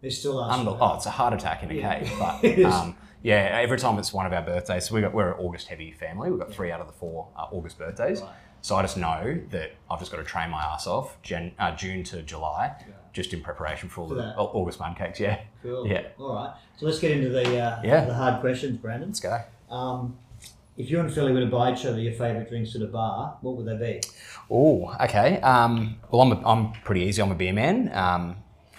They 0.00 0.10
still 0.10 0.42
ask. 0.44 0.64
For 0.64 0.78
oh, 0.80 0.94
it's 0.96 1.06
a 1.06 1.10
heart 1.10 1.34
attack 1.34 1.62
in 1.62 1.70
a 1.70 1.74
Yeah. 1.74 1.98
is. 2.00 2.18
But 2.18 2.64
um, 2.72 2.96
yeah, 3.22 3.58
every 3.62 3.78
time 3.78 3.98
it's 3.98 4.12
one 4.12 4.24
of 4.26 4.32
our 4.32 4.42
birthdays, 4.42 4.88
so 4.88 4.94
we 4.94 5.00
got, 5.02 5.12
we're 5.12 5.32
an 5.32 5.38
August 5.40 5.68
heavy 5.68 5.92
family. 5.92 6.30
We've 6.30 6.38
got 6.40 6.52
three 6.52 6.70
out 6.72 6.80
of 6.80 6.86
the 6.86 6.92
four 6.92 7.28
uh, 7.36 7.46
August 7.52 7.78
birthdays. 7.78 8.20
Right. 8.22 8.30
So 8.62 8.74
I 8.76 8.82
just 8.82 8.96
know 8.96 9.38
that 9.50 9.72
I've 9.90 9.98
just 10.00 10.10
got 10.10 10.18
to 10.18 10.24
train 10.24 10.50
my 10.50 10.60
ass 10.62 10.86
off 10.86 11.20
Jan, 11.22 11.52
uh, 11.58 11.74
June 11.76 12.02
to 12.04 12.22
July, 12.22 12.74
Yeah. 12.80 12.94
Just 13.16 13.32
in 13.32 13.40
preparation 13.40 13.88
for 13.88 14.02
all 14.02 14.08
For 14.08 14.14
the 14.14 14.20
that. 14.20 14.36
August 14.36 14.78
mud 14.78 14.94
cakes. 14.94 15.18
Yeah, 15.18 15.40
Cool. 15.62 15.86
Yeah. 15.88 16.02
All 16.20 16.34
right. 16.34 16.52
So 16.76 16.84
let's 16.84 16.98
get 16.98 17.12
into 17.12 17.30
the 17.30 17.44
uh, 17.58 17.80
Yeah. 17.82 18.04
the 18.04 18.12
hard 18.12 18.42
questions, 18.42 18.76
Brandon. 18.76 19.08
let's 19.08 19.20
go. 19.20 19.40
Um, 19.70 20.18
if 20.76 20.90
you 20.90 21.00
and 21.00 21.10
Philly 21.10 21.32
were 21.32 21.40
to 21.40 21.46
buy 21.46 21.72
each 21.72 21.86
other 21.86 21.98
your 21.98 22.12
favourite 22.12 22.50
drinks 22.50 22.76
at 22.76 22.82
a 22.82 22.86
bar, 22.86 23.38
what 23.40 23.56
would 23.56 23.64
they 23.64 23.78
be? 23.94 24.02
Oh, 24.50 24.94
okay. 25.00 25.40
Um, 25.40 25.96
well, 26.10 26.20
I'm, 26.20 26.32
a, 26.32 26.46
I'm 26.46 26.72
pretty 26.84 27.00
easy. 27.04 27.22
I'm 27.22 27.32
a 27.32 27.34
beer 27.34 27.54
man. 27.54 27.90
Um, 27.94 28.36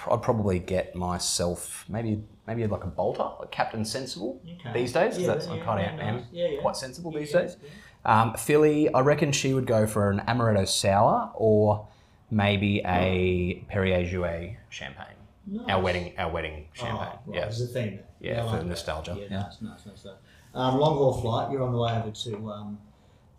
I'd 0.10 0.22
probably 0.22 0.60
get 0.60 0.96
myself 0.96 1.84
maybe 1.90 2.22
maybe 2.46 2.68
like 2.68 2.84
a 2.84 2.88
Balter, 2.92 3.40
like 3.40 3.50
Captain 3.50 3.84
Sensible 3.84 4.40
Okay. 4.60 4.72
these 4.82 4.94
days. 4.94 5.14
'cause 5.16 5.22
Yeah, 5.22 5.28
that's 5.34 5.48
yeah, 5.48 5.54
I 5.54 5.58
kind 5.58 5.80
of 5.84 5.98
yeah, 6.00 6.06
am 6.06 6.16
nice. 6.18 6.26
Yeah, 6.32 6.62
quite 6.62 6.76
sensible 6.78 7.12
these 7.12 7.32
days. 7.32 7.58
Um, 8.06 8.36
Philly, 8.36 8.94
I 8.94 9.00
reckon 9.00 9.32
she 9.32 9.56
would 9.56 9.66
go 9.66 9.88
for 9.88 10.12
an 10.12 10.20
amaretto 10.28 10.68
sour 10.68 11.32
or 11.34 11.88
maybe 12.32 12.82
a 12.86 13.64
Perrier 13.70 14.04
Jouet 14.06 14.58
champagne. 14.70 15.06
Nice. 15.46 15.70
Our 15.70 15.82
wedding, 15.82 16.14
our 16.18 16.30
wedding 16.32 16.68
champagne. 16.74 16.98
Oh, 16.98 17.32
right. 17.32 17.36
Yeah, 17.36 17.42
There's 17.46 17.62
a 17.62 17.68
theme 17.68 17.96
there. 17.98 18.04
Yeah, 18.20 18.42
for 18.44 18.48
like 18.52 18.60
that. 18.62 18.66
nostalgia. 18.68 19.16
Yeah, 19.18 19.26
Yeah. 19.30 19.40
nice, 19.44 19.62
nice, 19.62 19.86
nice. 19.86 20.06
nice. 20.06 20.14
Um, 20.54 20.78
long 20.80 20.98
haul 20.98 21.22
flight. 21.22 21.52
You're 21.52 21.64
on 21.64 21.72
the 21.72 21.78
way 21.78 21.92
over 21.94 22.12
to 22.12 22.50
um, 22.52 22.80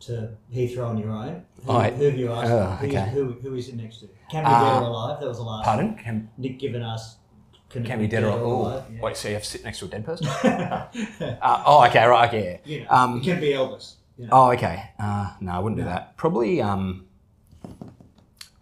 to 0.01 0.31
Heathrow 0.55 0.89
on 0.89 0.99
your 0.99 1.11
own. 1.11 1.45
Who, 1.67 1.73
Oh, 1.73 1.81
who 1.81 2.05
have 2.05 2.17
you 2.17 2.33
asked? 2.33 2.51
oh, 2.51 2.65
who, 2.81 2.87
okay. 2.87 3.11
who, 3.11 3.33
who 3.33 3.55
is 3.57 3.69
it 3.69 3.75
next 3.77 3.99
to? 3.99 4.09
Can 4.31 4.45
be 4.45 4.49
Uh, 4.51 4.61
dead 4.75 4.83
or 4.85 4.87
alive. 4.87 5.21
That 5.21 5.29
was 5.29 5.39
the 5.39 5.43
last. 5.43 5.65
pardon? 5.65 5.97
Can, 5.97 6.31
Nick 6.39 6.59
given 6.61 6.83
us. 6.83 7.17
Can, 7.69 7.85
can 7.85 7.99
be 7.99 8.07
dead 8.07 8.23
or, 8.25 8.31
oh, 8.31 8.47
alive. 8.63 8.85
Yeah. 8.95 9.01
wait, 9.03 9.17
so 9.17 9.29
you 9.29 9.35
have 9.35 9.43
to 9.43 9.49
sit 9.51 9.65
next 9.65 9.81
to 9.81 9.87
a 9.87 9.89
dead 9.89 10.05
person? 10.07 10.27
uh, 10.29 11.63
oh, 11.67 11.85
okay, 11.89 12.07
right, 12.07 12.29
okay. 12.29 12.61
you 12.65 12.85
know, 12.85 12.91
Um, 12.91 13.19
it 13.21 13.25
can 13.25 13.41
be 13.41 13.49
Elvis. 13.49 13.97
You 14.17 14.25
know. 14.27 14.31
Oh, 14.33 14.53
okay. 14.53 14.91
Uh, 14.99 15.33
no, 15.41 15.53
I 15.53 15.59
wouldn't 15.59 15.79
do 15.79 15.85
that. 15.85 16.17
Probably 16.17 16.63
um, 16.63 17.07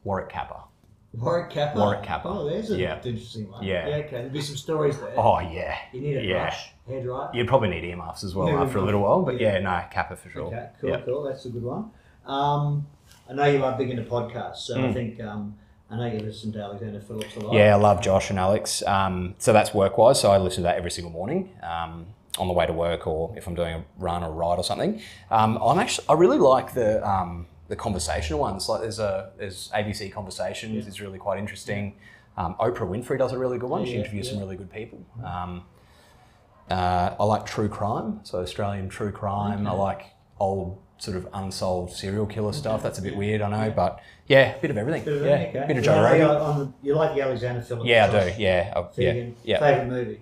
Warwick 0.06 0.28
Capper. 0.28 0.54
Warwick 1.14 1.50
Capper. 1.50 1.78
Warwick 1.80 2.02
Capper. 2.04 2.28
Oh, 2.28 2.48
there's 2.48 2.70
a 2.70 2.76
Yeah. 2.78 3.00
interesting 3.02 3.50
one. 3.50 3.64
Yeah. 3.64 3.88
yeah. 3.88 3.96
okay. 3.96 4.10
There'll 4.16 4.28
be 4.30 4.40
some 4.40 4.56
stories 4.56 4.98
there. 5.00 5.14
Oh, 5.16 5.40
yeah. 5.40 5.76
You 5.92 6.00
need 6.00 6.16
a 6.18 6.22
yeah. 6.22 6.42
brush, 6.44 6.70
hair 6.86 7.02
dryer. 7.02 7.30
You'd 7.34 7.48
probably 7.48 7.68
need 7.70 7.84
earmuffs 7.84 8.22
as 8.22 8.34
well 8.34 8.48
Yeah, 8.48 8.62
after 8.62 8.78
a 8.78 8.82
little 8.82 9.00
while, 9.02 9.22
but 9.22 9.40
yeah. 9.40 9.58
no, 9.58 9.82
Capper 9.90 10.14
for 10.14 10.30
sure. 10.30 10.46
Okay, 10.46 10.68
cool, 10.80 10.90
Yeah. 10.90 11.00
cool. 11.04 11.22
That's 11.24 11.44
a 11.46 11.48
good 11.50 11.64
one. 11.64 11.90
Um, 12.26 12.86
I 13.28 13.32
know 13.32 13.44
you 13.44 13.64
are 13.64 13.76
big 13.76 13.90
into 13.90 14.04
podcasts, 14.04 14.58
so 14.58 14.76
I 14.76 14.82
Mm. 14.82 14.92
think 14.94 15.20
um, 15.20 15.56
I 15.90 15.96
know 15.96 16.06
you 16.06 16.20
listen 16.20 16.52
to 16.52 16.60
Alexander 16.60 17.00
Phillips 17.00 17.34
a 17.36 17.40
lot. 17.40 17.54
Yeah, 17.54 17.74
I 17.74 17.78
love 17.78 18.00
Josh 18.00 18.30
and 18.30 18.38
Alex. 18.38 18.82
Um, 18.86 19.34
so 19.38 19.52
that's 19.52 19.74
work 19.74 19.98
wise. 19.98 20.20
So 20.20 20.30
I 20.30 20.38
listen 20.38 20.62
to 20.62 20.68
that 20.68 20.76
every 20.76 20.90
single 20.92 21.12
morning 21.12 21.50
um, 21.62 22.06
on 22.38 22.46
the 22.48 22.52
way 22.54 22.66
to 22.66 22.72
work, 22.72 23.06
or 23.08 23.32
if 23.36 23.46
I'm 23.48 23.54
doing 23.56 23.74
a 23.74 23.84
run 23.98 24.22
or 24.22 24.28
a 24.28 24.30
ride 24.32 24.58
or 24.58 24.64
something. 24.64 25.00
Um, 25.30 25.56
I'm 25.62 25.78
actually 25.78 26.06
I 26.08 26.12
really 26.14 26.38
like 26.38 26.74
the 26.74 27.04
um, 27.08 27.46
the 27.68 27.76
conversational 27.76 28.40
ones. 28.40 28.68
Like 28.68 28.80
there's 28.82 28.98
a 28.98 29.30
there's 29.38 29.70
ABC 29.74 30.12
Conversations 30.12 30.72
Yeah. 30.84 30.88
is 30.88 31.00
really 31.00 31.18
quite 31.18 31.38
interesting. 31.38 31.96
Um, 32.36 32.54
Oprah 32.60 32.80
Winfrey 32.88 33.18
does 33.18 33.32
a 33.32 33.38
really 33.38 33.58
good 33.58 33.70
one. 33.70 33.84
she 33.84 33.92
Yeah, 33.92 34.00
interviews 34.00 34.28
some 34.30 34.38
really 34.38 34.56
good 34.56 34.70
people. 34.70 34.98
Um, 35.24 35.64
uh, 36.70 37.14
I 37.18 37.24
like 37.24 37.46
true 37.46 37.68
crime, 37.68 38.20
so 38.24 38.40
Australian 38.40 38.88
true 38.88 39.12
crime. 39.12 39.66
I 39.66 39.72
like 39.72 40.06
old 40.40 40.78
sort 40.98 41.16
of 41.16 41.28
unsolved 41.32 41.92
serial 41.92 42.26
killer 42.26 42.52
stuff. 42.52 42.82
That's 42.82 42.98
a 42.98 43.02
bit 43.02 43.12
Yeah. 43.12 43.18
weird, 43.18 43.42
I 43.42 43.48
know, 43.50 43.70
but 43.74 44.00
yeah, 44.26 44.54
a 44.56 44.58
bit 44.60 44.70
of 44.70 44.78
everything. 44.78 45.04
Bit 45.04 45.16
of 45.18 45.26
yeah, 45.26 45.34
okay. 45.34 45.64
bit 45.68 45.76
of 45.78 45.84
Joe 45.84 46.02
Rogan. 46.02 46.58
the- 46.58 46.72
you 46.82 46.94
like 46.94 47.14
the 47.14 47.20
Alexander 47.22 47.60
Phillips? 47.60 47.86
Yeah, 47.86 48.06
I 48.06 48.10
do. 48.30 48.32
Yeah, 48.42 48.72
I- 48.74 48.84
yeah, 48.96 49.24
yeah. 49.44 49.58
Favorite 49.58 49.88
movie? 49.88 50.20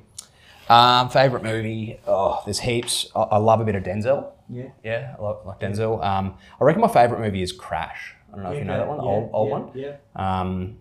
Um, 0.69 1.09
favorite 1.11 1.43
movie? 1.43 2.01
Oh, 2.07 2.41
there's 2.45 2.61
heaps. 2.61 3.11
I, 3.15 3.21
I 3.23 3.37
love 3.39 3.61
a 3.61 3.65
bit 3.65 3.75
of 3.75 3.83
Denzel. 3.83 4.31
Yeah. 4.49 4.69
Yeah, 4.83 5.17
I 5.19 5.23
like, 5.23 5.45
like 5.45 5.61
Denzel. 5.61 6.05
Um, 6.05 6.35
I 6.61 6.65
reckon 6.65 6.81
my 6.83 6.89
favorite 6.89 7.21
movie 7.21 7.43
is 7.43 7.53
Crash. 7.53 8.15
I 8.33 8.37
don't 8.37 8.45
know 8.45 8.53
if 8.53 8.59
you 8.59 8.65
know 8.65 8.77
that 8.79 8.89
one, 8.89 8.97
the 8.99 9.05
Yeah, 9.05 9.11
old, 9.11 9.31
old 9.33 9.49
yeah, 9.49 9.89
one. 9.93 9.99
Yeah. 10.17 10.41
Um, 10.41 10.79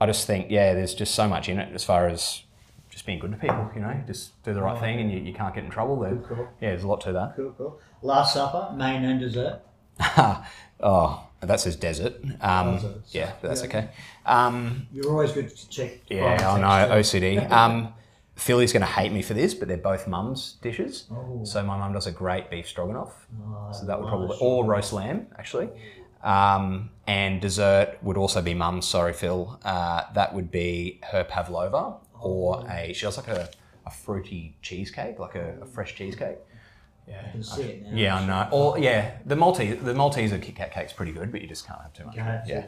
I 0.00 0.06
just 0.06 0.26
think, 0.26 0.50
yeah, 0.50 0.74
there's 0.74 0.94
just 0.94 1.14
so 1.14 1.28
much 1.28 1.48
in 1.48 1.58
it 1.58 1.72
as 1.74 1.84
far 1.84 2.08
as 2.08 2.42
just 2.90 3.06
being 3.06 3.18
good 3.20 3.30
to 3.32 3.36
people. 3.38 3.70
You 3.74 3.80
know, 3.80 4.02
just 4.06 4.40
do 4.42 4.52
the 4.54 4.60
right 4.62 4.76
Oh, 4.76 4.80
thing, 4.80 5.00
and 5.00 5.10
you, 5.10 5.18
you 5.20 5.32
can't 5.32 5.54
get 5.54 5.64
in 5.64 5.70
trouble. 5.70 5.98
There, 6.00 6.16
Cool, 6.16 6.36
cool. 6.36 6.48
yeah, 6.60 6.70
there's 6.70 6.82
a 6.84 6.88
lot 6.88 7.00
to 7.02 7.12
that. 7.12 7.34
Cool, 7.36 7.54
cool. 7.56 7.80
Last 8.02 8.34
Supper, 8.34 8.74
main 8.76 9.04
and 9.04 9.20
dessert. 9.20 9.60
oh, 10.80 11.26
that 11.40 11.60
says 11.60 11.76
desert. 11.76 12.14
Um, 12.40 12.74
Desert. 12.74 12.96
yeah, 13.10 13.32
but 13.40 13.48
that's 13.48 13.60
Yeah. 13.62 13.66
okay. 13.68 13.88
Um, 14.26 14.86
You're 14.92 15.10
always 15.10 15.32
good 15.32 15.48
to 15.54 15.68
check. 15.68 16.00
yeah, 16.08 16.36
I 16.52 16.60
know 16.60 16.94
OCD. 16.96 17.50
Philly's 18.36 18.72
going 18.72 18.80
to 18.80 18.86
hate 18.86 19.12
me 19.12 19.22
for 19.22 19.34
this, 19.34 19.54
but 19.54 19.68
they're 19.68 19.76
both 19.76 20.08
mum's 20.08 20.54
dishes. 20.60 21.04
Oh. 21.10 21.44
So 21.44 21.62
my 21.62 21.78
mum 21.78 21.92
does 21.92 22.06
a 22.06 22.12
great 22.12 22.50
beef 22.50 22.66
stroganoff. 22.68 23.26
Oh, 23.40 23.70
So 23.72 23.86
that 23.86 24.00
would 24.00 24.08
probably, 24.08 24.36
or 24.40 24.64
roast 24.64 24.92
lamb, 24.92 25.28
actually. 25.38 25.68
Um, 26.22 26.90
and 27.06 27.40
dessert 27.40 27.98
would 28.02 28.16
also 28.16 28.42
be 28.42 28.54
mum's, 28.54 28.88
sorry, 28.88 29.12
Phil. 29.12 29.58
Uh, 29.64 30.02
that 30.14 30.34
would 30.34 30.50
be 30.50 31.00
her 31.12 31.22
pavlova 31.22 31.96
or 32.20 32.66
a, 32.68 32.92
she 32.92 33.02
does 33.06 33.16
like 33.18 33.28
a, 33.28 33.48
a 33.86 33.90
fruity 33.90 34.56
cheesecake, 34.62 35.18
like 35.18 35.36
a, 35.36 35.58
a 35.62 35.66
fresh 35.66 35.94
cheesecake. 35.94 36.38
Yeah. 37.06 37.22
I 37.26 37.30
can 37.30 37.42
see 37.42 37.62
it 37.62 37.82
now. 37.82 37.90
Yeah, 37.94 38.16
I 38.16 38.26
know. 38.26 38.48
Or, 38.50 38.78
yeah, 38.78 39.16
the 39.26 39.36
Maltese, 39.36 39.78
the 39.82 39.94
Maltese 39.94 40.32
Kit 40.32 40.56
Kat 40.56 40.72
cake's 40.72 40.92
pretty 40.92 41.12
good, 41.12 41.30
but 41.30 41.42
you 41.42 41.46
just 41.46 41.66
can't 41.66 41.80
have 41.82 41.92
too 41.92 42.06
much. 42.06 42.16
Yeah. 42.16 42.42
Yeah. 42.46 42.66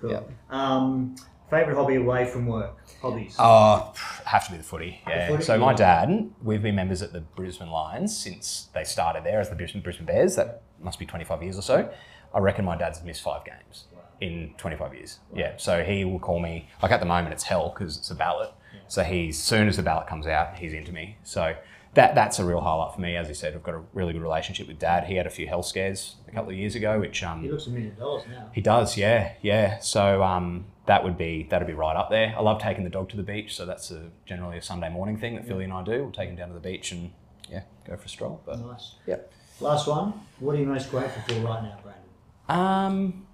Cool. 0.00 0.30
Um, 0.48 1.14
favorite 1.50 1.74
hobby 1.74 1.96
away 1.96 2.26
from 2.26 2.46
work? 2.46 2.76
Hobbies. 3.02 3.36
Oh, 3.38 3.92
have 4.24 4.46
to 4.46 4.52
be 4.52 4.58
the 4.58 4.64
footy. 4.64 5.00
Yeah. 5.06 5.28
footy, 5.28 5.42
so 5.42 5.58
my 5.58 5.74
dad, 5.74 6.30
we've 6.42 6.62
been 6.62 6.74
members 6.76 7.02
at 7.02 7.12
the 7.12 7.20
Brisbane 7.20 7.70
Lions 7.70 8.16
since 8.16 8.68
they 8.74 8.84
started 8.84 9.24
there 9.24 9.40
as 9.40 9.50
the 9.50 9.56
Brisbane, 9.56 9.82
Bears. 10.06 10.36
That 10.36 10.62
must 10.80 10.98
be 10.98 11.06
25 11.06 11.42
years 11.42 11.58
or 11.58 11.62
so. 11.62 11.92
I 12.32 12.38
reckon 12.38 12.64
my 12.64 12.76
dad's 12.76 13.02
missed 13.02 13.22
five 13.22 13.44
games 13.44 13.86
in 14.20 14.54
25 14.58 14.94
years. 14.94 15.18
Yeah. 15.34 15.54
So 15.56 15.82
he 15.82 16.04
will 16.04 16.20
call 16.20 16.38
me, 16.38 16.68
like 16.82 16.92
at 16.92 17.00
the 17.00 17.06
moment 17.06 17.32
it's 17.32 17.44
hell 17.44 17.74
because 17.74 17.96
it's 17.96 18.10
a 18.10 18.14
ballot. 18.14 18.50
So 18.86 19.02
he's, 19.02 19.38
soon 19.38 19.68
as 19.68 19.76
the 19.76 19.82
ballot 19.82 20.06
comes 20.08 20.26
out, 20.26 20.58
he's 20.58 20.72
into 20.72 20.92
me. 20.92 21.16
So 21.22 21.54
that 21.94 22.14
that's 22.14 22.38
a 22.38 22.44
real 22.44 22.60
highlight 22.60 22.94
for 22.94 23.00
me. 23.00 23.16
As 23.16 23.28
you 23.28 23.34
said, 23.34 23.54
I've 23.54 23.62
got 23.62 23.74
a 23.74 23.82
really 23.92 24.12
good 24.12 24.22
relationship 24.22 24.68
with 24.68 24.78
dad. 24.78 25.04
He 25.04 25.16
had 25.16 25.26
a 25.26 25.30
few 25.30 25.46
health 25.48 25.66
scares 25.66 26.16
a 26.28 26.30
couple 26.30 26.50
of 26.50 26.56
years 26.56 26.74
ago, 26.74 27.00
which 27.00 27.22
um, 27.22 27.42
he 27.42 27.50
looks 27.50 27.66
a 27.66 27.70
million 27.70 27.96
dollars 27.98 28.22
now. 28.30 28.48
he 28.52 28.60
does, 28.60 28.96
yeah, 28.96 29.32
yeah. 29.42 29.78
So 29.80 30.22
um, 30.22 30.66
that 30.86 31.02
would 31.02 31.18
be 31.18 31.46
that'd 31.50 31.66
be 31.66 31.74
right 31.74 31.96
up 31.96 32.08
there. 32.10 32.32
I 32.36 32.40
love 32.42 32.60
taking 32.62 32.84
the 32.84 32.90
dog 32.90 33.08
to 33.10 33.16
the 33.16 33.22
beach, 33.24 33.56
so 33.56 33.66
that's 33.66 33.90
a, 33.90 34.10
generally 34.24 34.58
a 34.58 34.62
Sunday 34.62 34.88
morning 34.88 35.18
thing 35.18 35.34
that 35.34 35.46
Philly 35.46 35.64
and 35.64 35.72
I 35.72 35.82
do. 35.82 36.02
We'll 36.04 36.12
take 36.12 36.28
him 36.28 36.36
down 36.36 36.48
to 36.48 36.54
the 36.54 36.60
beach 36.60 36.92
and 36.92 37.10
yeah, 37.50 37.62
go 37.86 37.96
for 37.96 38.04
a 38.04 38.08
stroll. 38.08 38.40
But 38.46 38.60
Nice. 38.60 38.94
yeah, 39.06 39.16
Last 39.60 39.88
one. 39.88 40.12
What 40.38 40.54
are 40.54 40.58
you 40.58 40.66
most 40.66 40.90
grateful 40.90 41.22
for 41.22 41.40
right 41.44 41.62
now, 41.62 41.78
Brandon? 41.82 42.04
um, 42.48 43.26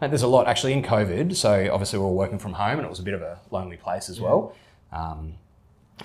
mate, 0.00 0.08
there's 0.08 0.22
a 0.22 0.28
lot 0.28 0.46
actually 0.46 0.72
in 0.74 0.82
COVID. 0.82 1.34
So 1.34 1.70
obviously 1.72 1.98
we're 1.98 2.04
all 2.06 2.14
working 2.14 2.38
from 2.38 2.52
home, 2.52 2.78
and 2.78 2.84
it 2.84 2.90
was 2.90 3.00
a 3.00 3.02
bit 3.02 3.14
of 3.14 3.22
a 3.22 3.40
lonely 3.50 3.76
place 3.78 4.08
as 4.10 4.20
well. 4.20 4.54
Um, 4.92 5.34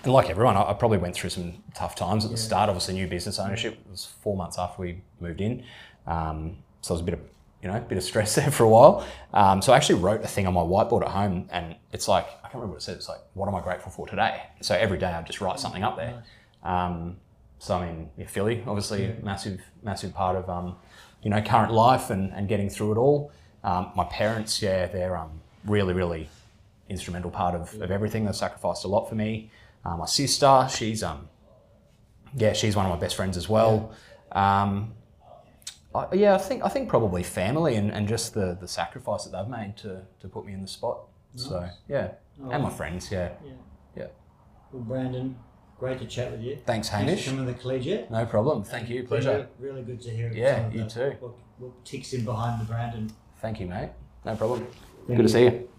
and 0.04 0.14
like 0.14 0.30
everyone, 0.30 0.56
I, 0.58 0.70
I 0.70 0.74
probably 0.74 0.98
went 1.00 1.16
through 1.16 1.32
some 1.32 1.64
tough 1.74 1.96
times 1.96 2.24
at 2.26 2.32
the 2.32 2.38
Yeah. 2.38 2.44
start. 2.44 2.70
Obviously, 2.70 2.94
new 2.96 3.08
business 3.08 3.40
ownership 3.40 3.74
it 3.74 3.90
was 3.92 4.06
four 4.06 4.36
months 4.38 4.58
after 4.58 4.82
we 4.82 5.02
moved 5.20 5.42
in, 5.42 5.64
um, 6.08 6.58
so 6.82 6.94
it 6.94 6.96
was 6.96 7.02
a 7.02 7.06
bit 7.06 7.14
of 7.16 7.20
you 7.62 7.70
know 7.70 7.78
a 7.78 7.82
bit 7.82 7.98
of 7.98 8.04
stress 8.04 8.36
there 8.40 8.52
for 8.52 8.64
a 8.64 8.70
while. 8.70 9.06
Um, 9.34 9.62
so 9.62 9.74
I 9.74 9.78
actually 9.78 10.00
wrote 10.00 10.24
a 10.24 10.28
thing 10.28 10.48
on 10.48 10.54
my 10.54 10.62
whiteboard 10.62 11.02
at 11.04 11.10
home, 11.10 11.48
and 11.52 11.76
it's 11.92 12.08
like 12.08 12.26
I 12.40 12.44
can't 12.44 12.56
remember 12.56 12.74
what 12.74 12.78
it 12.82 12.84
said. 12.84 12.98
It's 12.98 13.10
like, 13.10 13.20
what 13.34 13.48
am 13.48 13.56
I 13.56 13.62
grateful 13.62 13.92
for 13.92 14.08
today? 14.08 14.42
So 14.62 14.76
every 14.76 14.98
day 14.98 15.08
I 15.08 15.22
just 15.24 15.42
write 15.42 15.60
something 15.60 15.84
up 15.84 15.98
there. 15.98 16.24
Um, 16.64 17.18
so 17.58 17.76
I 17.78 17.88
mean, 17.88 18.10
yeah, 18.18 18.28
Philly, 18.28 18.64
obviously, 18.68 19.06
Yeah. 19.08 19.12
massive, 19.24 19.60
massive 19.84 20.14
part 20.14 20.36
of 20.36 20.50
um, 20.50 20.76
you 21.24 21.30
know 21.30 21.42
current 21.42 21.74
life 21.74 22.10
and, 22.10 22.32
and 22.34 22.48
getting 22.48 22.70
through 22.70 22.94
it 22.94 22.98
all. 22.98 23.32
Um, 23.64 23.92
my 23.96 24.06
parents, 24.06 24.62
yeah, 24.62 24.86
they're 24.86 25.18
um, 25.18 25.42
really, 25.66 25.94
really 25.94 26.30
instrumental 26.88 27.30
part 27.30 27.56
of, 27.56 27.74
of 27.82 27.92
everything. 27.92 28.24
They've 28.26 28.36
sacrificed 28.36 28.86
a 28.86 28.88
lot 28.88 29.10
for 29.10 29.16
me. 29.16 29.52
Uh, 29.86 29.98
my 29.98 30.06
sister, 30.06 30.68
she's 30.70 31.04
um, 31.04 31.30
yeah, 32.36 32.54
she's 32.54 32.76
one 32.76 32.86
of 32.86 32.92
my 32.92 33.00
best 33.00 33.16
friends 33.16 33.38
as 33.38 33.48
well. 33.50 33.92
Um, 34.32 34.94
I, 35.96 36.06
yeah, 36.14 36.36
I 36.36 36.38
think 36.38 36.64
I 36.64 36.70
think 36.70 36.90
probably 36.90 37.24
family 37.24 37.76
and, 37.76 37.92
and 37.92 38.08
just 38.08 38.34
the, 38.34 38.58
the 38.60 38.68
sacrifice 38.68 39.24
that 39.26 39.32
they've 39.32 39.48
made 39.50 39.78
to, 39.78 40.02
to 40.20 40.28
put 40.28 40.46
me 40.46 40.54
in 40.54 40.62
the 40.62 40.68
spot. 40.68 41.00
So 41.36 41.68
yeah, 41.88 42.12
Oh, 42.44 42.50
and 42.52 42.64
my 42.64 42.70
friends, 42.70 43.12
yeah, 43.12 43.30
Yeah. 43.46 43.52
yeah. 43.96 44.08
Well, 44.72 44.84
Brandon, 44.84 45.36
great 45.80 46.00
to 46.00 46.06
chat 46.06 46.32
with 46.32 46.42
you. 46.42 46.58
Thanks, 46.66 46.90
Thanks 46.90 47.10
Hamish. 47.10 47.24
for 47.26 47.32
coming 47.32 47.46
to 47.48 47.54
the 47.54 47.58
collegiate. 47.60 48.10
No 48.12 48.26
problem. 48.26 48.64
Thank 48.64 48.90
you. 48.90 49.04
Pleasure. 49.04 49.48
Really, 49.60 49.74
really 49.74 49.82
good 49.84 50.02
to 50.02 50.10
hear. 50.10 50.32
Yeah, 50.34 50.70
you 50.72 50.84
the- 50.84 50.90
too. 50.90 51.16
What, 51.20 51.34
what 51.58 51.86
ticks 51.86 52.14
in 52.14 52.24
behind 52.26 52.62
the 52.62 52.66
Brandon. 52.66 53.12
Thank 53.42 53.60
you, 53.60 53.66
mate. 53.68 53.90
No 54.26 54.36
problem. 54.36 54.68
Thank 55.08 55.18
Good 55.18 55.24
to 55.24 55.30
see 55.30 55.44
you. 55.46 55.70